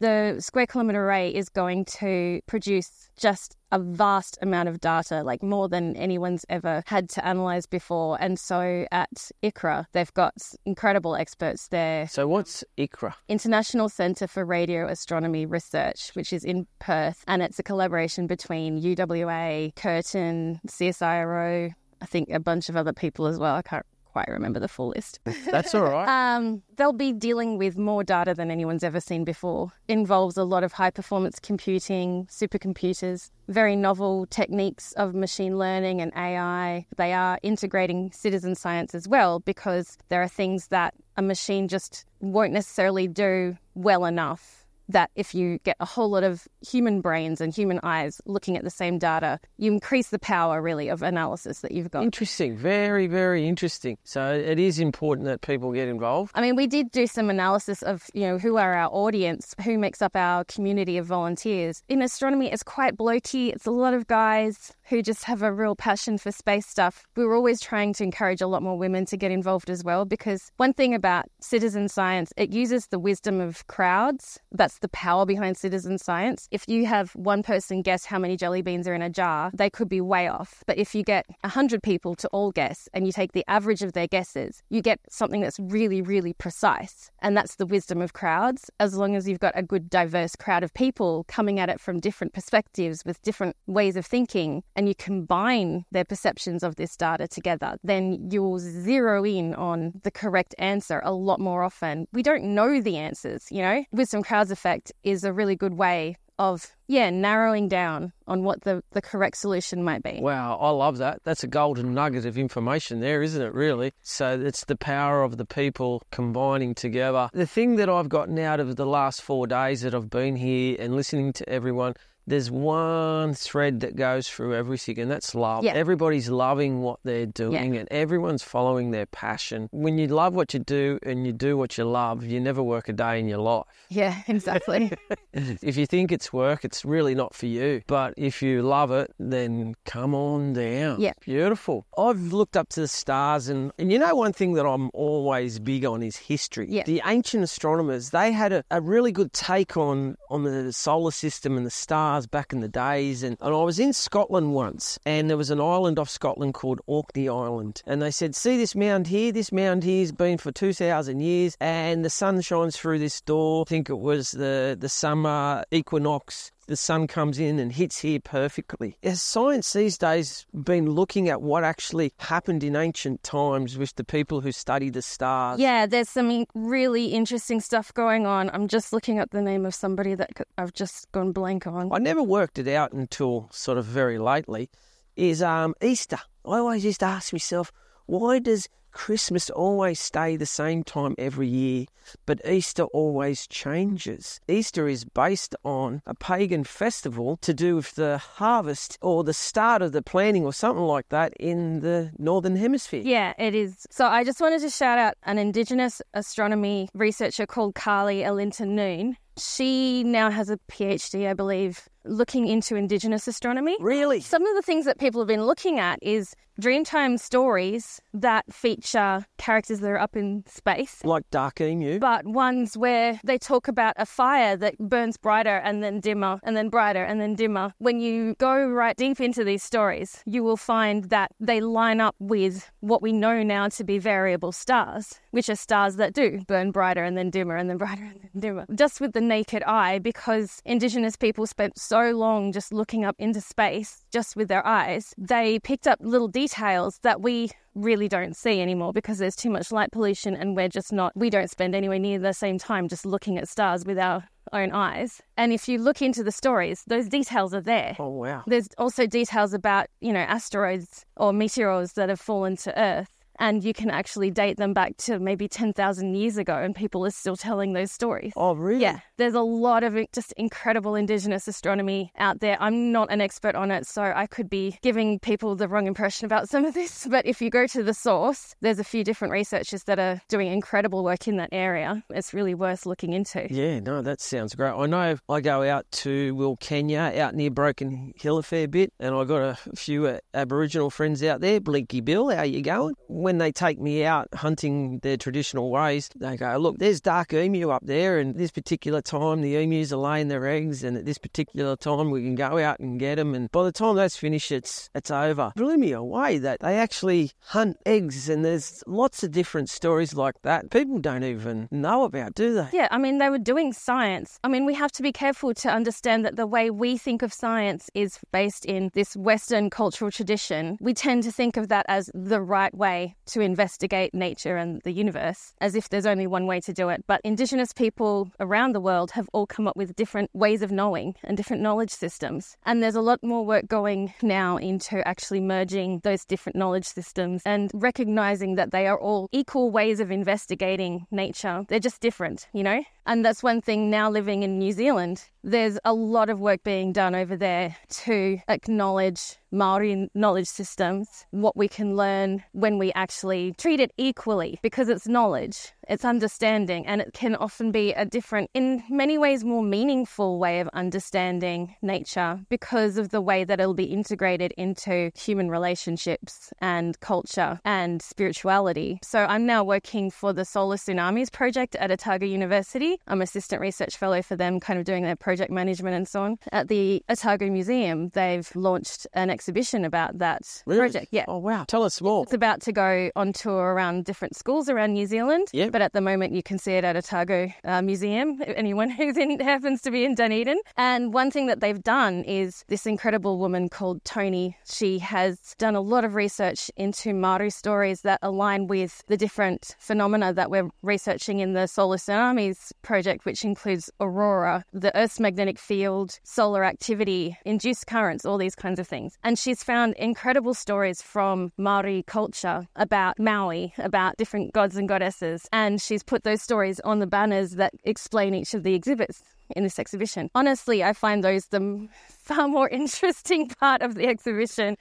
The 0.00 0.36
Square 0.38 0.68
Kilometre 0.68 1.04
Array 1.04 1.28
is 1.28 1.50
going 1.50 1.84
to 2.00 2.40
produce 2.46 3.10
just 3.18 3.58
a 3.70 3.78
vast 3.78 4.38
amount 4.40 4.70
of 4.70 4.80
data, 4.80 5.22
like 5.22 5.42
more 5.42 5.68
than 5.68 5.94
anyone's 5.94 6.46
ever 6.48 6.82
had 6.86 7.10
to 7.10 7.26
analyze 7.26 7.66
before. 7.66 8.16
And 8.18 8.38
so 8.38 8.86
at 8.90 9.30
ICRAR, 9.42 9.84
they've 9.92 10.12
got 10.14 10.32
incredible 10.64 11.16
experts 11.16 11.68
there. 11.68 12.08
So 12.08 12.26
what's 12.26 12.64
ICRAR? 12.78 13.12
International 13.28 13.90
Centre 13.90 14.26
for 14.26 14.42
Radio 14.42 14.86
Astronomy 14.86 15.44
Research, 15.44 16.12
which 16.14 16.32
is 16.32 16.44
in 16.44 16.66
Perth, 16.78 17.22
and 17.28 17.42
it's 17.42 17.58
a 17.58 17.62
collaboration 17.62 18.26
between 18.26 18.80
UWA, 18.80 19.76
Curtin, 19.76 20.60
CSIRO, 20.66 21.74
I 22.00 22.06
think 22.06 22.30
a 22.30 22.40
bunch 22.40 22.70
of 22.70 22.76
other 22.76 22.94
people 22.94 23.26
as 23.26 23.38
well. 23.38 23.54
I 23.56 23.62
can't 23.62 23.84
quite 24.12 24.28
remember 24.28 24.60
the 24.60 24.68
full 24.68 24.88
list. 24.88 25.20
That's 25.50 25.74
all 25.74 25.82
right. 25.82 26.08
Um, 26.08 26.62
they'll 26.76 26.92
be 26.92 27.12
dealing 27.12 27.58
with 27.58 27.78
more 27.78 28.04
data 28.04 28.34
than 28.34 28.50
anyone's 28.50 28.84
ever 28.84 29.00
seen 29.00 29.24
before. 29.24 29.72
Involves 29.88 30.36
a 30.36 30.44
lot 30.44 30.64
of 30.64 30.72
high 30.72 30.90
performance 30.90 31.38
computing, 31.38 32.26
supercomputers, 32.26 33.30
very 33.48 33.76
novel 33.76 34.26
techniques 34.26 34.92
of 34.92 35.14
machine 35.14 35.58
learning 35.58 36.00
and 36.00 36.12
AI. 36.16 36.86
They 36.96 37.12
are 37.12 37.38
integrating 37.42 38.12
citizen 38.12 38.54
science 38.54 38.94
as 38.94 39.08
well 39.08 39.40
because 39.40 39.98
there 40.08 40.22
are 40.22 40.28
things 40.28 40.68
that 40.68 40.94
a 41.16 41.22
machine 41.22 41.68
just 41.68 42.04
won't 42.20 42.52
necessarily 42.52 43.08
do 43.08 43.56
well 43.74 44.04
enough. 44.04 44.59
That 44.90 45.10
if 45.14 45.34
you 45.34 45.58
get 45.58 45.76
a 45.78 45.84
whole 45.84 46.10
lot 46.10 46.24
of 46.24 46.48
human 46.66 47.00
brains 47.00 47.40
and 47.40 47.54
human 47.54 47.78
eyes 47.82 48.20
looking 48.26 48.56
at 48.56 48.64
the 48.64 48.70
same 48.70 48.98
data, 48.98 49.38
you 49.56 49.70
increase 49.72 50.08
the 50.08 50.18
power 50.18 50.60
really 50.60 50.88
of 50.88 51.02
analysis 51.02 51.60
that 51.60 51.70
you've 51.70 51.90
got. 51.90 52.02
Interesting. 52.02 52.56
Very, 52.56 53.06
very 53.06 53.46
interesting. 53.46 53.98
So 54.04 54.34
it 54.34 54.58
is 54.58 54.80
important 54.80 55.26
that 55.26 55.42
people 55.42 55.72
get 55.72 55.88
involved. 55.88 56.32
I 56.34 56.40
mean, 56.40 56.56
we 56.56 56.66
did 56.66 56.90
do 56.90 57.06
some 57.06 57.30
analysis 57.30 57.82
of, 57.82 58.04
you 58.14 58.22
know, 58.22 58.38
who 58.38 58.56
are 58.56 58.74
our 58.74 58.90
audience, 58.90 59.54
who 59.64 59.78
makes 59.78 60.02
up 60.02 60.16
our 60.16 60.44
community 60.44 60.98
of 60.98 61.06
volunteers. 61.06 61.82
In 61.88 62.02
astronomy, 62.02 62.50
it's 62.50 62.62
quite 62.64 62.96
blokey. 62.96 63.52
It's 63.52 63.66
a 63.66 63.70
lot 63.70 63.94
of 63.94 64.06
guys 64.08 64.72
who 64.90 65.02
just 65.02 65.24
have 65.24 65.40
a 65.40 65.52
real 65.52 65.76
passion 65.76 66.18
for 66.18 66.32
space 66.32 66.66
stuff. 66.66 67.06
We 67.16 67.24
were 67.24 67.36
always 67.36 67.60
trying 67.60 67.92
to 67.94 68.02
encourage 68.02 68.40
a 68.40 68.48
lot 68.48 68.60
more 68.60 68.76
women 68.76 69.06
to 69.06 69.16
get 69.16 69.30
involved 69.30 69.70
as 69.70 69.84
well 69.84 70.04
because 70.04 70.50
one 70.56 70.72
thing 70.72 70.94
about 70.94 71.26
citizen 71.40 71.88
science, 71.88 72.32
it 72.36 72.52
uses 72.52 72.88
the 72.88 72.98
wisdom 72.98 73.40
of 73.40 73.64
crowds. 73.68 74.40
That's 74.50 74.80
the 74.80 74.88
power 74.88 75.24
behind 75.24 75.56
citizen 75.56 75.96
science. 75.96 76.48
If 76.50 76.68
you 76.68 76.86
have 76.86 77.12
one 77.12 77.44
person 77.44 77.82
guess 77.82 78.04
how 78.04 78.18
many 78.18 78.36
jelly 78.36 78.62
beans 78.62 78.88
are 78.88 78.94
in 78.94 79.00
a 79.00 79.08
jar, 79.08 79.52
they 79.54 79.70
could 79.70 79.88
be 79.88 80.00
way 80.00 80.26
off. 80.26 80.64
But 80.66 80.76
if 80.76 80.92
you 80.92 81.04
get 81.04 81.24
100 81.42 81.84
people 81.84 82.16
to 82.16 82.28
all 82.28 82.50
guess 82.50 82.88
and 82.92 83.06
you 83.06 83.12
take 83.12 83.30
the 83.30 83.44
average 83.46 83.82
of 83.82 83.92
their 83.92 84.08
guesses, 84.08 84.60
you 84.70 84.82
get 84.82 84.98
something 85.08 85.40
that's 85.40 85.60
really, 85.60 86.02
really 86.02 86.32
precise. 86.32 87.12
And 87.20 87.36
that's 87.36 87.54
the 87.54 87.66
wisdom 87.66 88.02
of 88.02 88.14
crowds. 88.14 88.70
As 88.80 88.96
long 88.96 89.14
as 89.14 89.28
you've 89.28 89.38
got 89.38 89.56
a 89.56 89.62
good, 89.62 89.88
diverse 89.88 90.34
crowd 90.34 90.64
of 90.64 90.74
people 90.74 91.24
coming 91.28 91.60
at 91.60 91.68
it 91.68 91.80
from 91.80 92.00
different 92.00 92.32
perspectives 92.32 93.04
with 93.04 93.22
different 93.22 93.54
ways 93.68 93.94
of 93.94 94.04
thinking, 94.04 94.64
and 94.80 94.88
you 94.88 94.94
combine 94.94 95.84
their 95.92 96.06
perceptions 96.06 96.62
of 96.62 96.76
this 96.76 96.96
data 96.96 97.28
together, 97.28 97.76
then 97.84 98.30
you'll 98.30 98.58
zero 98.58 99.26
in 99.26 99.52
on 99.54 99.92
the 100.04 100.10
correct 100.10 100.54
answer 100.56 101.02
a 101.04 101.12
lot 101.12 101.38
more 101.38 101.62
often. 101.62 102.08
We 102.14 102.22
don't 102.22 102.54
know 102.54 102.80
the 102.80 102.96
answers, 102.96 103.44
you 103.50 103.60
know? 103.60 103.84
Wisdom 103.92 104.22
crowds 104.22 104.50
effect 104.50 104.90
is 105.02 105.22
a 105.22 105.34
really 105.34 105.54
good 105.54 105.74
way 105.74 106.16
of, 106.38 106.66
yeah, 106.88 107.10
narrowing 107.10 107.68
down 107.68 108.14
on 108.26 108.42
what 108.42 108.62
the, 108.62 108.82
the 108.92 109.02
correct 109.02 109.36
solution 109.36 109.84
might 109.84 110.02
be. 110.02 110.18
Wow, 110.22 110.56
I 110.56 110.70
love 110.70 110.96
that. 110.96 111.20
That's 111.24 111.44
a 111.44 111.46
golden 111.46 111.92
nugget 111.92 112.24
of 112.24 112.38
information 112.38 113.00
there, 113.00 113.22
isn't 113.22 113.42
it, 113.42 113.52
really? 113.52 113.92
So 114.00 114.40
it's 114.40 114.64
the 114.64 114.76
power 114.76 115.22
of 115.22 115.36
the 115.36 115.44
people 115.44 116.02
combining 116.10 116.74
together. 116.74 117.28
The 117.34 117.46
thing 117.46 117.76
that 117.76 117.90
I've 117.90 118.08
gotten 118.08 118.38
out 118.38 118.58
of 118.58 118.76
the 118.76 118.86
last 118.86 119.20
four 119.20 119.46
days 119.46 119.82
that 119.82 119.94
I've 119.94 120.08
been 120.08 120.36
here 120.36 120.76
and 120.78 120.96
listening 120.96 121.34
to 121.34 121.46
everyone, 121.50 121.92
there's 122.26 122.50
one 122.50 123.34
thread 123.34 123.80
that 123.80 123.96
goes 123.96 124.28
through 124.28 124.54
everything, 124.54 124.98
and 124.98 125.10
that's 125.10 125.34
love. 125.34 125.64
Yeah. 125.64 125.72
Everybody's 125.72 126.28
loving 126.28 126.80
what 126.80 127.00
they're 127.04 127.26
doing, 127.26 127.76
and 127.76 127.88
everyone's 127.90 128.42
following 128.42 128.90
their 128.90 129.06
passion. 129.06 129.68
When 129.72 129.98
you 129.98 130.06
love 130.06 130.34
what 130.34 130.54
you 130.54 130.60
do 130.60 130.98
and 131.02 131.26
you 131.26 131.32
do 131.32 131.56
what 131.56 131.76
you 131.76 131.84
love, 131.84 132.24
you 132.24 132.40
never 132.40 132.62
work 132.62 132.88
a 132.88 132.92
day 132.92 133.18
in 133.18 133.26
your 133.26 133.38
life. 133.38 133.64
Yeah, 133.88 134.22
exactly. 134.28 134.92
if 135.32 135.76
you 135.76 135.86
think 135.86 136.12
it's 136.12 136.32
work, 136.32 136.64
it's 136.64 136.84
really 136.84 137.14
not 137.14 137.34
for 137.34 137.46
you. 137.46 137.82
But 137.86 138.14
if 138.16 138.42
you 138.42 138.62
love 138.62 138.90
it, 138.92 139.12
then 139.18 139.74
come 139.84 140.14
on 140.14 140.52
down. 140.52 141.00
Yeah. 141.00 141.12
Beautiful. 141.20 141.86
I've 141.98 142.32
looked 142.32 142.56
up 142.56 142.68
to 142.70 142.80
the 142.80 142.88
stars, 142.88 143.48
and, 143.48 143.72
and 143.78 143.90
you 143.90 143.98
know, 143.98 144.14
one 144.14 144.32
thing 144.32 144.54
that 144.54 144.66
I'm 144.66 144.90
always 144.94 145.58
big 145.58 145.84
on 145.84 146.02
is 146.02 146.16
history. 146.16 146.66
Yeah. 146.68 146.84
The 146.84 147.02
ancient 147.06 147.42
astronomers, 147.42 148.10
they 148.10 148.30
had 148.32 148.52
a, 148.52 148.64
a 148.70 148.80
really 148.80 149.12
good 149.12 149.32
take 149.32 149.76
on, 149.76 150.16
on 150.28 150.44
the 150.44 150.72
solar 150.72 151.10
system 151.10 151.56
and 151.56 151.66
the 151.66 151.70
stars 151.70 152.09
back 152.30 152.52
in 152.52 152.60
the 152.60 152.68
days. 152.68 153.22
And, 153.22 153.36
and 153.40 153.54
I 153.54 153.62
was 153.62 153.78
in 153.78 153.92
Scotland 153.92 154.54
once, 154.54 154.98
and 155.04 155.28
there 155.28 155.36
was 155.36 155.50
an 155.50 155.60
island 155.60 155.98
off 155.98 156.08
Scotland 156.08 156.54
called 156.54 156.80
Orkney 156.86 157.28
Island. 157.28 157.82
And 157.86 158.02
they 158.02 158.10
said, 158.10 158.34
See 158.34 158.56
this 158.56 158.74
mound 158.74 159.06
here? 159.06 159.32
This 159.32 159.52
mound 159.52 159.84
here's 159.84 160.12
been 160.12 160.38
for 160.38 160.52
2,000 160.52 161.20
years, 161.20 161.56
and 161.60 162.04
the 162.04 162.10
sun 162.10 162.40
shines 162.40 162.76
through 162.76 162.98
this 162.98 163.20
door. 163.20 163.64
I 163.66 163.68
think 163.68 163.90
it 163.90 163.98
was 163.98 164.32
the, 164.32 164.76
the 164.78 164.88
summer 164.88 165.64
equinox 165.70 166.52
the 166.70 166.76
sun 166.76 167.08
comes 167.08 167.40
in 167.40 167.58
and 167.58 167.72
hits 167.72 167.98
here 167.98 168.20
perfectly. 168.20 168.96
Has 169.02 169.20
science 169.20 169.72
these 169.72 169.98
days 169.98 170.46
been 170.54 170.88
looking 170.88 171.28
at 171.28 171.42
what 171.42 171.64
actually 171.64 172.12
happened 172.20 172.62
in 172.62 172.76
ancient 172.76 173.24
times 173.24 173.76
with 173.76 173.96
the 173.96 174.04
people 174.04 174.40
who 174.40 174.52
study 174.52 174.88
the 174.88 175.02
stars? 175.02 175.58
yeah, 175.58 175.84
there's 175.84 176.08
some 176.08 176.46
really 176.54 177.06
interesting 177.06 177.60
stuff 177.60 177.92
going 177.92 178.24
on. 178.24 178.50
I'm 178.50 178.68
just 178.68 178.92
looking 178.92 179.18
at 179.18 179.32
the 179.32 179.42
name 179.42 179.66
of 179.66 179.74
somebody 179.74 180.14
that 180.14 180.30
I've 180.56 180.72
just 180.72 181.10
gone 181.10 181.32
blank 181.32 181.66
on. 181.66 181.92
I 181.92 181.98
never 181.98 182.22
worked 182.22 182.56
it 182.56 182.68
out 182.68 182.92
until 182.92 183.48
sort 183.50 183.76
of 183.76 183.84
very 183.84 184.18
lately. 184.18 184.70
Is 185.16 185.42
um, 185.42 185.74
Easter. 185.82 186.20
I 186.46 186.58
always 186.58 186.84
used 186.84 187.00
to 187.00 187.06
ask 187.06 187.32
myself, 187.32 187.72
why 188.06 188.38
does 188.38 188.68
Christmas 188.92 189.50
always 189.50 190.00
stay 190.00 190.36
the 190.36 190.46
same 190.46 190.84
time 190.84 191.14
every 191.18 191.48
year, 191.48 191.86
but 192.26 192.40
Easter 192.46 192.84
always 192.84 193.46
changes? 193.46 194.40
Easter 194.48 194.88
is 194.88 195.04
based 195.04 195.54
on 195.64 196.02
a 196.06 196.14
pagan 196.14 196.64
festival 196.64 197.38
to 197.42 197.54
do 197.54 197.76
with 197.76 197.94
the 197.94 198.18
harvest 198.18 198.98
or 199.00 199.24
the 199.24 199.34
start 199.34 199.82
of 199.82 199.92
the 199.92 200.02
planting 200.02 200.44
or 200.44 200.52
something 200.52 200.84
like 200.84 201.08
that 201.10 201.32
in 201.38 201.80
the 201.80 202.10
northern 202.18 202.56
hemisphere. 202.56 203.02
Yeah, 203.04 203.34
it 203.38 203.54
is. 203.54 203.86
So 203.90 204.06
I 204.06 204.24
just 204.24 204.40
wanted 204.40 204.60
to 204.62 204.70
shout 204.70 204.98
out 204.98 205.14
an 205.24 205.38
Indigenous 205.38 206.02
astronomy 206.14 206.88
researcher 206.94 207.46
called 207.46 207.74
Karlie 207.74 208.22
Alinta 208.22 208.66
Noon. 208.66 209.16
She 209.38 210.04
now 210.04 210.30
has 210.30 210.50
a 210.50 210.58
PhD, 210.70 211.28
I 211.28 211.34
believe, 211.34 211.88
looking 212.04 212.46
into 212.46 212.76
Indigenous 212.76 213.28
astronomy. 213.28 213.76
Really? 213.80 214.20
Some 214.20 214.44
of 214.46 214.56
the 214.56 214.62
things 214.62 214.84
that 214.84 214.98
people 214.98 215.20
have 215.20 215.28
been 215.28 215.44
looking 215.44 215.78
at 215.78 215.98
is 216.02 216.34
Dreamtime 216.60 217.18
stories 217.18 218.02
that 218.12 218.44
feature 218.52 219.24
characters 219.38 219.80
that 219.80 219.88
are 219.88 219.98
up 219.98 220.14
in 220.14 220.44
space. 220.46 221.02
Like 221.04 221.22
Dark 221.30 221.58
Emu. 221.58 221.98
But 221.98 222.26
ones 222.26 222.76
where 222.76 223.18
they 223.24 223.38
talk 223.38 223.66
about 223.66 223.94
a 223.96 224.04
fire 224.04 224.56
that 224.58 224.76
burns 224.78 225.16
brighter 225.16 225.56
and 225.56 225.82
then 225.82 226.00
dimmer 226.00 226.38
and 226.42 226.54
then 226.54 226.68
brighter 226.68 227.02
and 227.02 227.18
then 227.18 227.34
dimmer. 227.34 227.72
When 227.78 227.98
you 227.98 228.34
go 228.34 228.66
right 228.66 228.94
deep 228.94 229.20
into 229.20 229.42
these 229.42 229.62
stories, 229.62 230.22
you 230.26 230.44
will 230.44 230.58
find 230.58 231.04
that 231.04 231.32
they 231.40 231.62
line 231.62 231.98
up 231.98 232.14
with 232.18 232.70
what 232.80 233.00
we 233.00 233.12
know 233.12 233.42
now 233.42 233.68
to 233.68 233.82
be 233.82 233.96
variable 233.98 234.52
stars, 234.52 235.18
which 235.30 235.48
are 235.48 235.56
stars 235.56 235.96
that 235.96 236.12
do 236.12 236.42
burn 236.46 236.72
brighter 236.72 237.04
and 237.04 237.16
then 237.16 237.30
dimmer 237.30 237.56
and 237.56 237.70
then 237.70 237.78
brighter 237.78 238.04
and 238.04 238.20
then 238.20 238.30
dimmer. 238.38 238.66
Just 238.74 239.00
with 239.00 239.14
the 239.14 239.22
naked 239.30 239.62
eye, 239.62 239.98
because 240.00 240.60
Indigenous 240.64 241.16
people 241.16 241.46
spent 241.46 241.78
so 241.78 242.10
long 242.10 242.52
just 242.52 242.72
looking 242.72 243.04
up 243.04 243.16
into 243.18 243.40
space 243.40 244.04
just 244.10 244.36
with 244.36 244.48
their 244.48 244.66
eyes, 244.66 245.14
they 245.16 245.58
picked 245.60 245.86
up 245.86 245.98
little 246.02 246.28
details 246.28 246.98
that 247.02 247.22
we 247.22 247.50
really 247.76 248.08
don't 248.08 248.36
see 248.36 248.60
anymore 248.60 248.92
because 248.92 249.18
there's 249.18 249.36
too 249.36 249.48
much 249.48 249.70
light 249.70 249.92
pollution 249.92 250.34
and 250.34 250.56
we're 250.56 250.68
just 250.68 250.92
not, 250.92 251.12
we 251.14 251.30
don't 251.30 251.48
spend 251.48 251.74
anywhere 251.74 252.00
near 252.00 252.18
the 252.18 252.32
same 252.32 252.58
time 252.58 252.88
just 252.88 253.06
looking 253.06 253.38
at 253.38 253.48
stars 253.48 253.86
with 253.86 253.98
our 253.98 254.24
own 254.52 254.72
eyes. 254.72 255.22
And 255.36 255.52
if 255.52 255.68
you 255.68 255.78
look 255.78 256.02
into 256.02 256.24
the 256.24 256.32
stories, 256.32 256.82
those 256.88 257.08
details 257.08 257.54
are 257.54 257.60
there. 257.60 257.94
Oh, 258.00 258.08
wow. 258.08 258.42
There's 258.48 258.68
also 258.78 259.06
details 259.06 259.54
about, 259.54 259.86
you 260.00 260.12
know, 260.12 260.20
asteroids 260.20 261.06
or 261.16 261.32
meteors 261.32 261.92
that 261.92 262.08
have 262.08 262.20
fallen 262.20 262.56
to 262.56 262.76
Earth 262.76 263.19
and 263.40 263.64
you 263.64 263.72
can 263.72 263.90
actually 263.90 264.30
date 264.30 264.58
them 264.58 264.74
back 264.74 264.96
to 264.98 265.18
maybe 265.18 265.48
10,000 265.48 266.14
years 266.14 266.36
ago, 266.36 266.54
and 266.54 266.76
people 266.76 267.04
are 267.06 267.10
still 267.10 267.36
telling 267.36 267.72
those 267.72 267.90
stories. 267.90 268.32
Oh, 268.36 268.54
really? 268.54 268.82
Yeah, 268.82 269.00
there's 269.16 269.34
a 269.34 269.40
lot 269.40 269.82
of 269.82 269.96
just 270.12 270.32
incredible 270.36 270.94
Indigenous 270.94 271.48
astronomy 271.48 272.12
out 272.18 272.40
there. 272.40 272.58
I'm 272.60 272.92
not 272.92 273.10
an 273.10 273.20
expert 273.20 273.54
on 273.54 273.70
it, 273.70 273.86
so 273.86 274.12
I 274.14 274.26
could 274.26 274.50
be 274.50 274.78
giving 274.82 275.18
people 275.18 275.56
the 275.56 275.66
wrong 275.66 275.86
impression 275.86 276.26
about 276.26 276.48
some 276.48 276.64
of 276.64 276.74
this. 276.74 277.06
But 277.10 277.26
if 277.26 277.40
you 277.40 277.48
go 277.50 277.66
to 277.66 277.82
the 277.82 277.94
source, 277.94 278.54
there's 278.60 278.78
a 278.78 278.84
few 278.84 279.02
different 279.02 279.32
researchers 279.32 279.84
that 279.84 279.98
are 279.98 280.20
doing 280.28 280.52
incredible 280.52 281.02
work 281.02 281.26
in 281.26 281.36
that 281.38 281.48
area. 281.50 282.04
It's 282.10 282.34
really 282.34 282.54
worth 282.54 282.84
looking 282.84 283.14
into. 283.14 283.46
Yeah, 283.50 283.80
no, 283.80 284.02
that 284.02 284.20
sounds 284.20 284.54
great. 284.54 284.72
I 284.72 284.86
know 284.86 285.16
I 285.28 285.40
go 285.40 285.62
out 285.62 285.90
to 285.92 286.34
Wilcannia, 286.34 287.16
out 287.18 287.34
near 287.34 287.50
Broken 287.50 288.12
Hill 288.16 288.36
a 288.36 288.42
fair 288.42 288.68
bit, 288.68 288.92
and 289.00 289.14
I 289.14 289.24
got 289.24 289.40
a 289.40 289.56
few 289.74 290.06
uh, 290.06 290.18
Aboriginal 290.34 290.90
friends 290.90 291.22
out 291.22 291.40
there. 291.40 291.58
Blinky 291.58 292.02
Bill, 292.02 292.28
how 292.28 292.42
you 292.42 292.60
going? 292.60 292.94
When 293.08 293.29
they 293.38 293.52
take 293.52 293.80
me 293.80 294.04
out 294.04 294.28
hunting 294.34 294.98
their 295.00 295.16
traditional 295.16 295.70
ways, 295.70 296.10
they 296.16 296.36
go, 296.36 296.56
look, 296.56 296.78
there's 296.78 297.00
dark 297.00 297.32
emu 297.32 297.70
up 297.70 297.84
there, 297.84 298.18
and 298.18 298.34
this 298.34 298.50
particular 298.50 299.00
time 299.00 299.40
the 299.40 299.56
emus 299.56 299.92
are 299.92 299.96
laying 299.96 300.28
their 300.28 300.46
eggs, 300.46 300.82
and 300.84 300.96
at 300.96 301.04
this 301.04 301.18
particular 301.18 301.76
time 301.76 302.10
we 302.10 302.22
can 302.22 302.34
go 302.34 302.58
out 302.58 302.78
and 302.80 302.98
get 302.98 303.16
them. 303.16 303.34
And 303.34 303.50
by 303.52 303.64
the 303.64 303.72
time 303.72 303.96
that's 303.96 304.16
finished, 304.16 304.52
it's 304.52 304.90
it's 304.94 305.10
over. 305.10 305.52
Blew 305.56 305.76
me 305.76 305.92
away 305.92 306.38
that 306.38 306.60
they 306.60 306.76
actually 306.76 307.32
hunt 307.40 307.76
eggs, 307.86 308.28
and 308.28 308.44
there's 308.44 308.82
lots 308.86 309.22
of 309.22 309.30
different 309.30 309.70
stories 309.70 310.14
like 310.14 310.40
that. 310.42 310.70
People 310.70 310.98
don't 310.98 311.24
even 311.24 311.68
know 311.70 312.04
about, 312.04 312.34
do 312.34 312.54
they? 312.54 312.68
Yeah, 312.72 312.88
I 312.90 312.98
mean, 312.98 313.18
they 313.18 313.30
were 313.30 313.38
doing 313.38 313.72
science. 313.72 314.38
I 314.44 314.48
mean, 314.48 314.66
we 314.66 314.74
have 314.74 314.92
to 314.92 315.02
be 315.02 315.12
careful 315.12 315.54
to 315.54 315.70
understand 315.70 316.24
that 316.24 316.36
the 316.36 316.46
way 316.46 316.70
we 316.70 316.96
think 316.96 317.22
of 317.22 317.32
science 317.32 317.90
is 317.94 318.18
based 318.32 318.64
in 318.64 318.90
this 318.94 319.16
Western 319.16 319.70
cultural 319.70 320.10
tradition. 320.10 320.76
We 320.80 320.94
tend 320.94 321.22
to 321.24 321.32
think 321.32 321.56
of 321.56 321.68
that 321.68 321.86
as 321.88 322.10
the 322.14 322.40
right 322.40 322.74
way 322.74 323.16
to 323.26 323.40
investigate 323.40 324.14
nature 324.14 324.56
and 324.56 324.80
the 324.82 324.92
universe, 324.92 325.54
as 325.60 325.74
if 325.74 325.88
there's 325.88 326.06
only 326.06 326.26
one 326.26 326.46
way 326.46 326.60
to 326.60 326.72
do 326.72 326.88
it. 326.88 327.04
But 327.06 327.20
Indigenous 327.24 327.72
people 327.72 328.30
around 328.40 328.74
the 328.74 328.80
world 328.80 329.12
have 329.12 329.28
all 329.32 329.46
come 329.46 329.66
up 329.66 329.76
with 329.76 329.96
different 329.96 330.30
ways 330.32 330.62
of 330.62 330.70
knowing 330.70 331.14
and 331.24 331.36
different 331.36 331.62
knowledge 331.62 331.90
systems. 331.90 332.56
And 332.64 332.82
there's 332.82 332.94
a 332.94 333.00
lot 333.00 333.22
more 333.22 333.44
work 333.44 333.66
going 333.66 334.12
now 334.22 334.56
into 334.56 335.06
actually 335.06 335.40
merging 335.40 336.00
those 336.00 336.24
different 336.24 336.56
knowledge 336.56 336.86
systems 336.86 337.42
and 337.44 337.70
recognizing 337.74 338.56
that 338.56 338.70
they 338.70 338.86
are 338.86 338.98
all 338.98 339.28
equal 339.32 339.70
ways 339.70 340.00
of 340.00 340.10
investigating 340.10 341.06
nature. 341.10 341.64
They're 341.68 341.78
just 341.78 342.00
different, 342.00 342.48
you 342.52 342.62
know? 342.62 342.82
And 343.06 343.24
that's 343.24 343.42
one 343.42 343.60
thing 343.60 343.90
now 343.90 344.10
living 344.10 344.42
in 344.42 344.58
New 344.58 344.72
Zealand. 344.72 345.24
There's 345.42 345.78
a 345.84 345.94
lot 345.94 346.28
of 346.28 346.38
work 346.38 346.62
being 346.62 346.92
done 346.92 347.14
over 347.14 347.36
there 347.36 347.76
to 348.04 348.38
acknowledge 348.48 349.36
Maori 349.52 350.08
knowledge 350.14 350.46
systems, 350.46 351.26
what 351.30 351.56
we 351.56 351.66
can 351.66 351.96
learn 351.96 352.44
when 352.52 352.78
we 352.78 352.92
actually 352.92 353.52
treat 353.54 353.80
it 353.80 353.92
equally, 353.96 354.60
because 354.62 354.88
it's 354.88 355.08
knowledge, 355.08 355.72
it's 355.88 356.04
understanding, 356.04 356.86
and 356.86 357.00
it 357.00 357.12
can 357.14 357.34
often 357.34 357.72
be 357.72 357.92
a 357.94 358.04
different, 358.04 358.50
in 358.54 358.82
many 358.88 359.18
ways, 359.18 359.44
more 359.44 359.62
meaningful 359.62 360.38
way 360.38 360.60
of 360.60 360.68
understanding 360.68 361.74
nature 361.82 362.38
because 362.48 362.96
of 362.96 363.10
the 363.10 363.20
way 363.20 363.42
that 363.42 363.58
it'll 363.60 363.74
be 363.74 363.84
integrated 363.84 364.52
into 364.56 365.10
human 365.16 365.50
relationships 365.50 366.52
and 366.60 367.00
culture 367.00 367.60
and 367.64 368.02
spirituality. 368.02 369.00
So 369.02 369.20
I'm 369.24 369.46
now 369.46 369.64
working 369.64 370.10
for 370.10 370.32
the 370.32 370.44
Solar 370.44 370.76
Tsunamis 370.76 371.32
project 371.32 371.74
at 371.76 371.90
Otago 371.90 372.26
University. 372.26 372.89
I'm 373.06 373.22
assistant 373.22 373.60
research 373.60 373.96
fellow 373.96 374.22
for 374.22 374.36
them, 374.36 374.60
kind 374.60 374.78
of 374.78 374.84
doing 374.84 375.02
their 375.02 375.16
project 375.16 375.50
management 375.50 375.94
and 375.96 376.08
so 376.08 376.22
on. 376.22 376.38
At 376.52 376.68
the 376.68 377.02
Otago 377.08 377.50
Museum, 377.50 378.08
they've 378.10 378.48
launched 378.54 379.06
an 379.12 379.30
exhibition 379.30 379.84
about 379.84 380.18
that 380.18 380.42
Really? 380.66 380.80
project. 380.80 381.08
Yeah. 381.10 381.24
Oh, 381.28 381.38
wow. 381.38 381.64
Tell 381.66 381.82
us 381.82 382.00
more. 382.00 382.22
It's 382.24 382.32
about 382.32 382.60
to 382.62 382.72
go 382.72 383.10
on 383.16 383.32
tour 383.32 383.74
around 383.74 384.04
different 384.04 384.36
schools 384.36 384.68
around 384.68 384.92
New 384.92 385.06
Zealand. 385.06 385.48
Yep. 385.52 385.72
But 385.72 385.82
at 385.82 385.92
the 385.92 386.00
moment, 386.00 386.32
you 386.32 386.42
can 386.42 386.58
see 386.58 386.72
it 386.72 386.84
at 386.84 386.96
Otago 386.96 387.52
uh, 387.64 387.82
Museum, 387.82 388.40
anyone 388.46 388.90
who's 388.98 389.16
in 389.16 389.38
happens 389.40 389.82
to 389.82 389.90
be 389.90 390.04
in 390.04 390.14
Dunedin. 390.14 390.58
And 390.76 391.12
one 391.12 391.30
thing 391.30 391.46
that 391.46 391.60
they've 391.60 391.82
done 391.82 392.24
is 392.24 392.64
this 392.68 392.86
incredible 392.86 393.38
woman 393.38 393.68
called 393.68 394.04
Tony. 394.04 394.56
She 394.70 394.98
has 394.98 395.54
done 395.58 395.74
a 395.74 395.80
lot 395.80 396.04
of 396.04 396.14
research 396.14 396.70
into 396.76 397.12
Maori 397.14 397.50
stories 397.50 398.02
that 398.02 398.18
align 398.22 398.66
with 398.66 399.02
the 399.08 399.16
different 399.16 399.76
phenomena 399.78 400.32
that 400.32 400.50
we're 400.50 400.70
researching 400.82 401.40
in 401.40 401.52
the 401.52 401.66
Solar 401.66 401.96
Tsunamis 401.96 402.72
project, 402.82 403.24
which 403.24 403.44
includes 403.44 403.90
aurora, 404.00 404.64
the 404.72 404.96
Earth's 404.96 405.20
magnetic 405.20 405.58
field, 405.58 406.18
solar 406.22 406.64
activity, 406.64 407.36
induced 407.44 407.86
currents, 407.86 408.24
all 408.24 408.38
these 408.38 408.54
kinds 408.54 408.78
of 408.78 408.86
things. 408.86 409.18
And 409.22 409.38
she's 409.38 409.62
found 409.62 409.94
incredible 409.94 410.54
stories 410.54 411.02
from 411.02 411.52
Maori 411.56 412.04
culture 412.06 412.66
about 412.76 413.18
Maui, 413.18 413.72
about 413.78 414.16
different 414.16 414.52
gods 414.52 414.76
and 414.76 414.88
goddesses. 414.88 415.46
And 415.52 415.80
she's 415.80 416.02
put 416.02 416.24
those 416.24 416.42
stories 416.42 416.80
on 416.80 416.98
the 416.98 417.06
banners 417.06 417.52
that 417.52 417.72
explain 417.84 418.34
each 418.34 418.54
of 418.54 418.62
the 418.62 418.74
exhibits 418.74 419.22
in 419.56 419.62
this 419.64 419.78
exhibition. 419.78 420.30
Honestly, 420.34 420.84
I 420.84 420.92
find 420.92 421.24
those 421.24 421.46
the 421.46 421.88
far 422.08 422.48
more 422.48 422.68
interesting 422.68 423.48
part 423.60 423.82
of 423.82 423.94
the 423.94 424.06
exhibition 424.06 424.76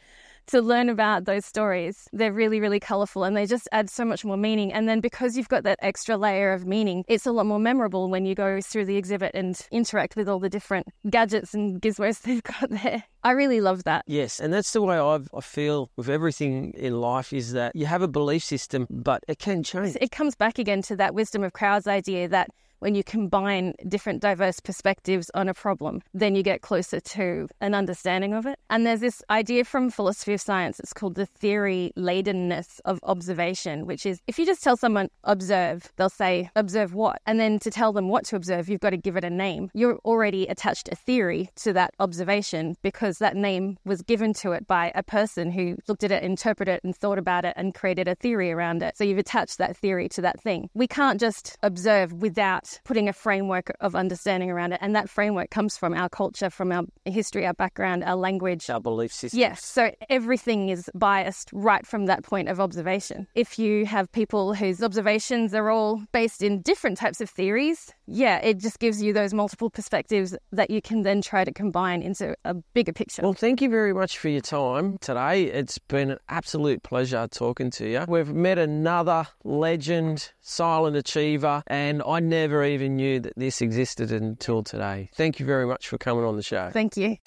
to 0.50 0.62
learn 0.62 0.90
about 0.90 1.26
those 1.26 1.46
stories. 1.46 2.08
They're 2.12 2.34
really, 2.34 2.60
really 2.60 2.80
colourful 2.80 3.24
and 3.24 3.36
they 3.36 3.46
just 3.46 3.68
add 3.72 3.90
so 3.90 4.04
much 4.04 4.26
more 4.26 4.38
meaning. 4.38 4.74
And 4.74 4.90
then 4.90 5.00
because 5.00 5.38
you've 5.38 5.50
got 5.50 5.64
that 5.64 5.80
extra 5.82 6.18
layer 6.18 6.52
of 6.52 6.66
meaning, 6.66 7.06
it's 7.08 7.26
a 7.26 7.32
lot 7.32 7.46
more 7.46 7.60
memorable 7.60 8.10
when 8.10 8.26
you 8.26 8.36
go 8.36 8.60
through 8.62 8.86
the 8.86 8.98
exhibit 8.98 9.32
and 9.34 9.60
interact 9.72 10.16
with 10.16 10.28
all 10.28 10.40
the 10.40 10.50
different 10.50 10.88
gadgets 11.10 11.54
and 11.54 11.82
gizmos 11.82 12.22
they've 12.24 12.44
got 12.44 12.70
there. 12.70 13.04
I 13.24 13.32
really 13.32 13.62
love 13.62 13.84
that. 13.84 14.06
Yes, 14.08 14.40
and 14.40 14.54
that's 14.54 14.72
the 14.72 14.82
way 14.82 14.98
I've, 14.98 15.30
I 15.36 15.42
feel 15.42 15.90
with 15.98 16.10
everything 16.10 16.72
in 16.72 17.02
life 17.02 17.34
is 17.34 17.52
that 17.52 17.76
you 17.76 17.86
have 17.86 18.02
a 18.02 18.08
belief 18.08 18.44
system, 18.44 18.88
but 18.90 19.24
it 19.28 19.40
can 19.40 19.62
change. 19.62 19.98
It 20.00 20.12
comes 20.12 20.36
back 20.36 20.58
again 20.58 20.82
to 20.84 20.96
that 20.96 21.14
wisdom 21.14 21.44
of 21.44 21.54
crowds 21.54 21.86
idea 21.86 22.28
that 22.30 22.50
when 22.80 22.96
you 22.96 23.04
combine 23.04 23.74
different 23.88 24.22
diverse 24.22 24.60
perspectives 24.60 25.30
on 25.34 25.50
a 25.50 25.54
problem, 25.54 26.02
then 26.14 26.36
you 26.36 26.44
get 26.44 26.62
closer 26.62 27.00
to 27.00 27.48
an 27.62 27.74
understanding 27.74 28.34
of 28.34 28.46
it. 28.46 28.58
And 28.70 28.86
there's 28.86 29.02
this 29.02 29.22
idea 29.30 29.66
from 29.66 29.90
philosophy 29.90 30.34
of 30.34 30.42
science, 30.42 30.80
it's 30.80 30.94
called 30.94 31.16
the 31.16 31.26
theory 31.26 31.92
ladenness 31.98 32.80
of 32.86 33.00
observation, 33.04 33.86
which 33.86 34.06
is 34.06 34.22
if 34.28 34.40
you 34.40 34.46
just 34.46 34.64
tell 34.64 34.78
someone 34.78 35.10
observe, 35.24 35.92
they'll 35.98 36.10
say 36.10 36.50
observe 36.56 36.94
what? 36.94 37.22
And 37.26 37.40
then 37.40 37.60
to 37.60 37.72
tell 37.72 37.94
them 37.94 38.10
what 38.10 38.26
to 38.26 38.36
observe, 38.36 38.70
you've 38.70 38.80
got 38.80 38.92
to 38.92 38.98
give 38.98 39.18
it 39.18 39.24
a 39.24 39.30
name. 39.30 39.70
You're 39.74 39.98
already 40.06 40.48
attached 40.48 40.90
a 40.92 40.96
theory 40.96 41.50
to 41.58 41.74
that 41.74 41.94
observation 42.00 42.76
because 42.82 43.18
that 43.18 43.36
name 43.36 43.78
was 43.86 44.02
given 44.02 44.34
to 44.36 44.52
it 44.54 44.68
by 44.68 44.92
a 44.96 45.04
person 45.04 45.52
who 45.52 45.78
looked 45.88 46.04
at 46.04 46.12
it, 46.12 46.24
interpreted 46.24 46.76
it, 46.76 46.84
and 46.84 46.96
thought 46.96 47.18
about 47.18 47.46
it 47.46 47.54
and 47.58 47.74
created 47.74 48.08
a 48.08 48.16
theory 48.16 48.52
around 48.52 48.84
it. 48.84 48.98
So 48.98 49.04
you've 49.04 49.18
attached 49.18 49.58
that 49.58 49.76
theory 49.76 50.08
to 50.10 50.22
that 50.22 50.40
thing. 50.42 50.70
We 50.74 50.88
can't 50.88 51.20
just 51.20 51.58
observe 51.64 52.14
without 52.14 52.69
putting 52.84 53.10
a 53.10 53.14
framework 53.14 53.72
of 53.80 53.96
understanding 53.96 54.50
around 54.50 54.74
it. 54.74 54.80
And 54.82 54.96
that 54.96 55.10
framework 55.10 55.50
comes 55.50 55.78
from 55.78 55.94
our 55.94 56.10
culture, 56.10 56.50
from 56.50 56.72
our 56.72 56.84
history, 57.06 57.46
our 57.46 57.54
background, 57.54 58.04
our 58.04 58.16
language. 58.16 58.70
Our 58.70 58.80
belief 58.80 59.14
system. 59.14 59.40
Yes, 59.40 59.64
so 59.64 59.92
everything 60.10 60.70
is 60.70 60.90
biased 60.94 61.50
right 61.54 61.86
from 61.86 62.06
that 62.06 62.24
point 62.24 62.50
of 62.50 62.60
observation. 62.60 63.28
If 63.36 63.60
you 63.60 63.86
have 63.86 64.12
people 64.12 64.54
whose 64.54 64.82
observations 64.84 65.54
are 65.54 65.70
all 65.70 66.04
based 66.12 66.42
in 66.42 66.62
different 66.62 66.98
types 66.98 67.22
of 67.22 67.30
theories, 67.30 67.94
yeah, 68.06 68.38
it 68.40 68.58
just 68.58 68.80
gives 68.80 69.02
you 69.02 69.14
those 69.14 69.34
multiple 69.34 69.70
perspectives 69.70 70.36
that 70.52 70.70
you 70.70 70.82
can 70.82 71.04
then 71.04 71.22
try 71.22 71.44
to 71.44 71.52
combine 71.52 72.02
into 72.02 72.36
a 72.46 72.56
bigger 72.74 72.94
picture. 72.94 73.22
Well, 73.22 73.34
thank 73.34 73.62
you 73.62 73.70
very 73.70 73.94
much 73.94 74.18
for 74.18 74.30
your 74.30 74.42
time 74.42 74.98
today. 74.98 75.44
It's 75.44 75.78
been 75.78 76.12
an 76.12 76.18
absolute 76.28 76.84
pleasure 76.84 77.28
talking 77.30 77.70
to 77.72 77.88
you. 77.88 78.06
We've 78.08 78.34
met 78.34 78.58
another 78.58 79.28
legend, 79.44 80.32
silent 80.42 80.96
achiever, 80.96 81.64
and 81.68 82.02
I 82.06 82.20
never 82.60 82.74
even 82.74 82.96
knew 82.98 83.20
that 83.22 83.34
this 83.38 83.62
existed 83.62 84.12
until 84.12 84.64
today. 84.64 85.10
Thank 85.14 85.40
you 85.40 85.46
very 85.46 85.66
much 85.66 85.88
for 85.88 85.98
coming 85.98 86.26
on 86.26 86.36
the 86.36 86.44
show. 86.44 86.70
Thank 86.72 86.98
you. 86.98 87.18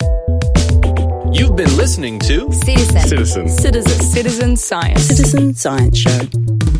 You've 1.33 1.57
been 1.57 1.75
listening 1.77 2.19
to 2.21 2.53
Citizen. 2.53 3.01
Citizen. 3.01 3.49
Citizen. 3.49 4.01
Citizen 4.03 4.57
Science. 4.57 5.03
Citizen 5.07 5.55
Science 5.55 5.99
Show. 5.99 6.72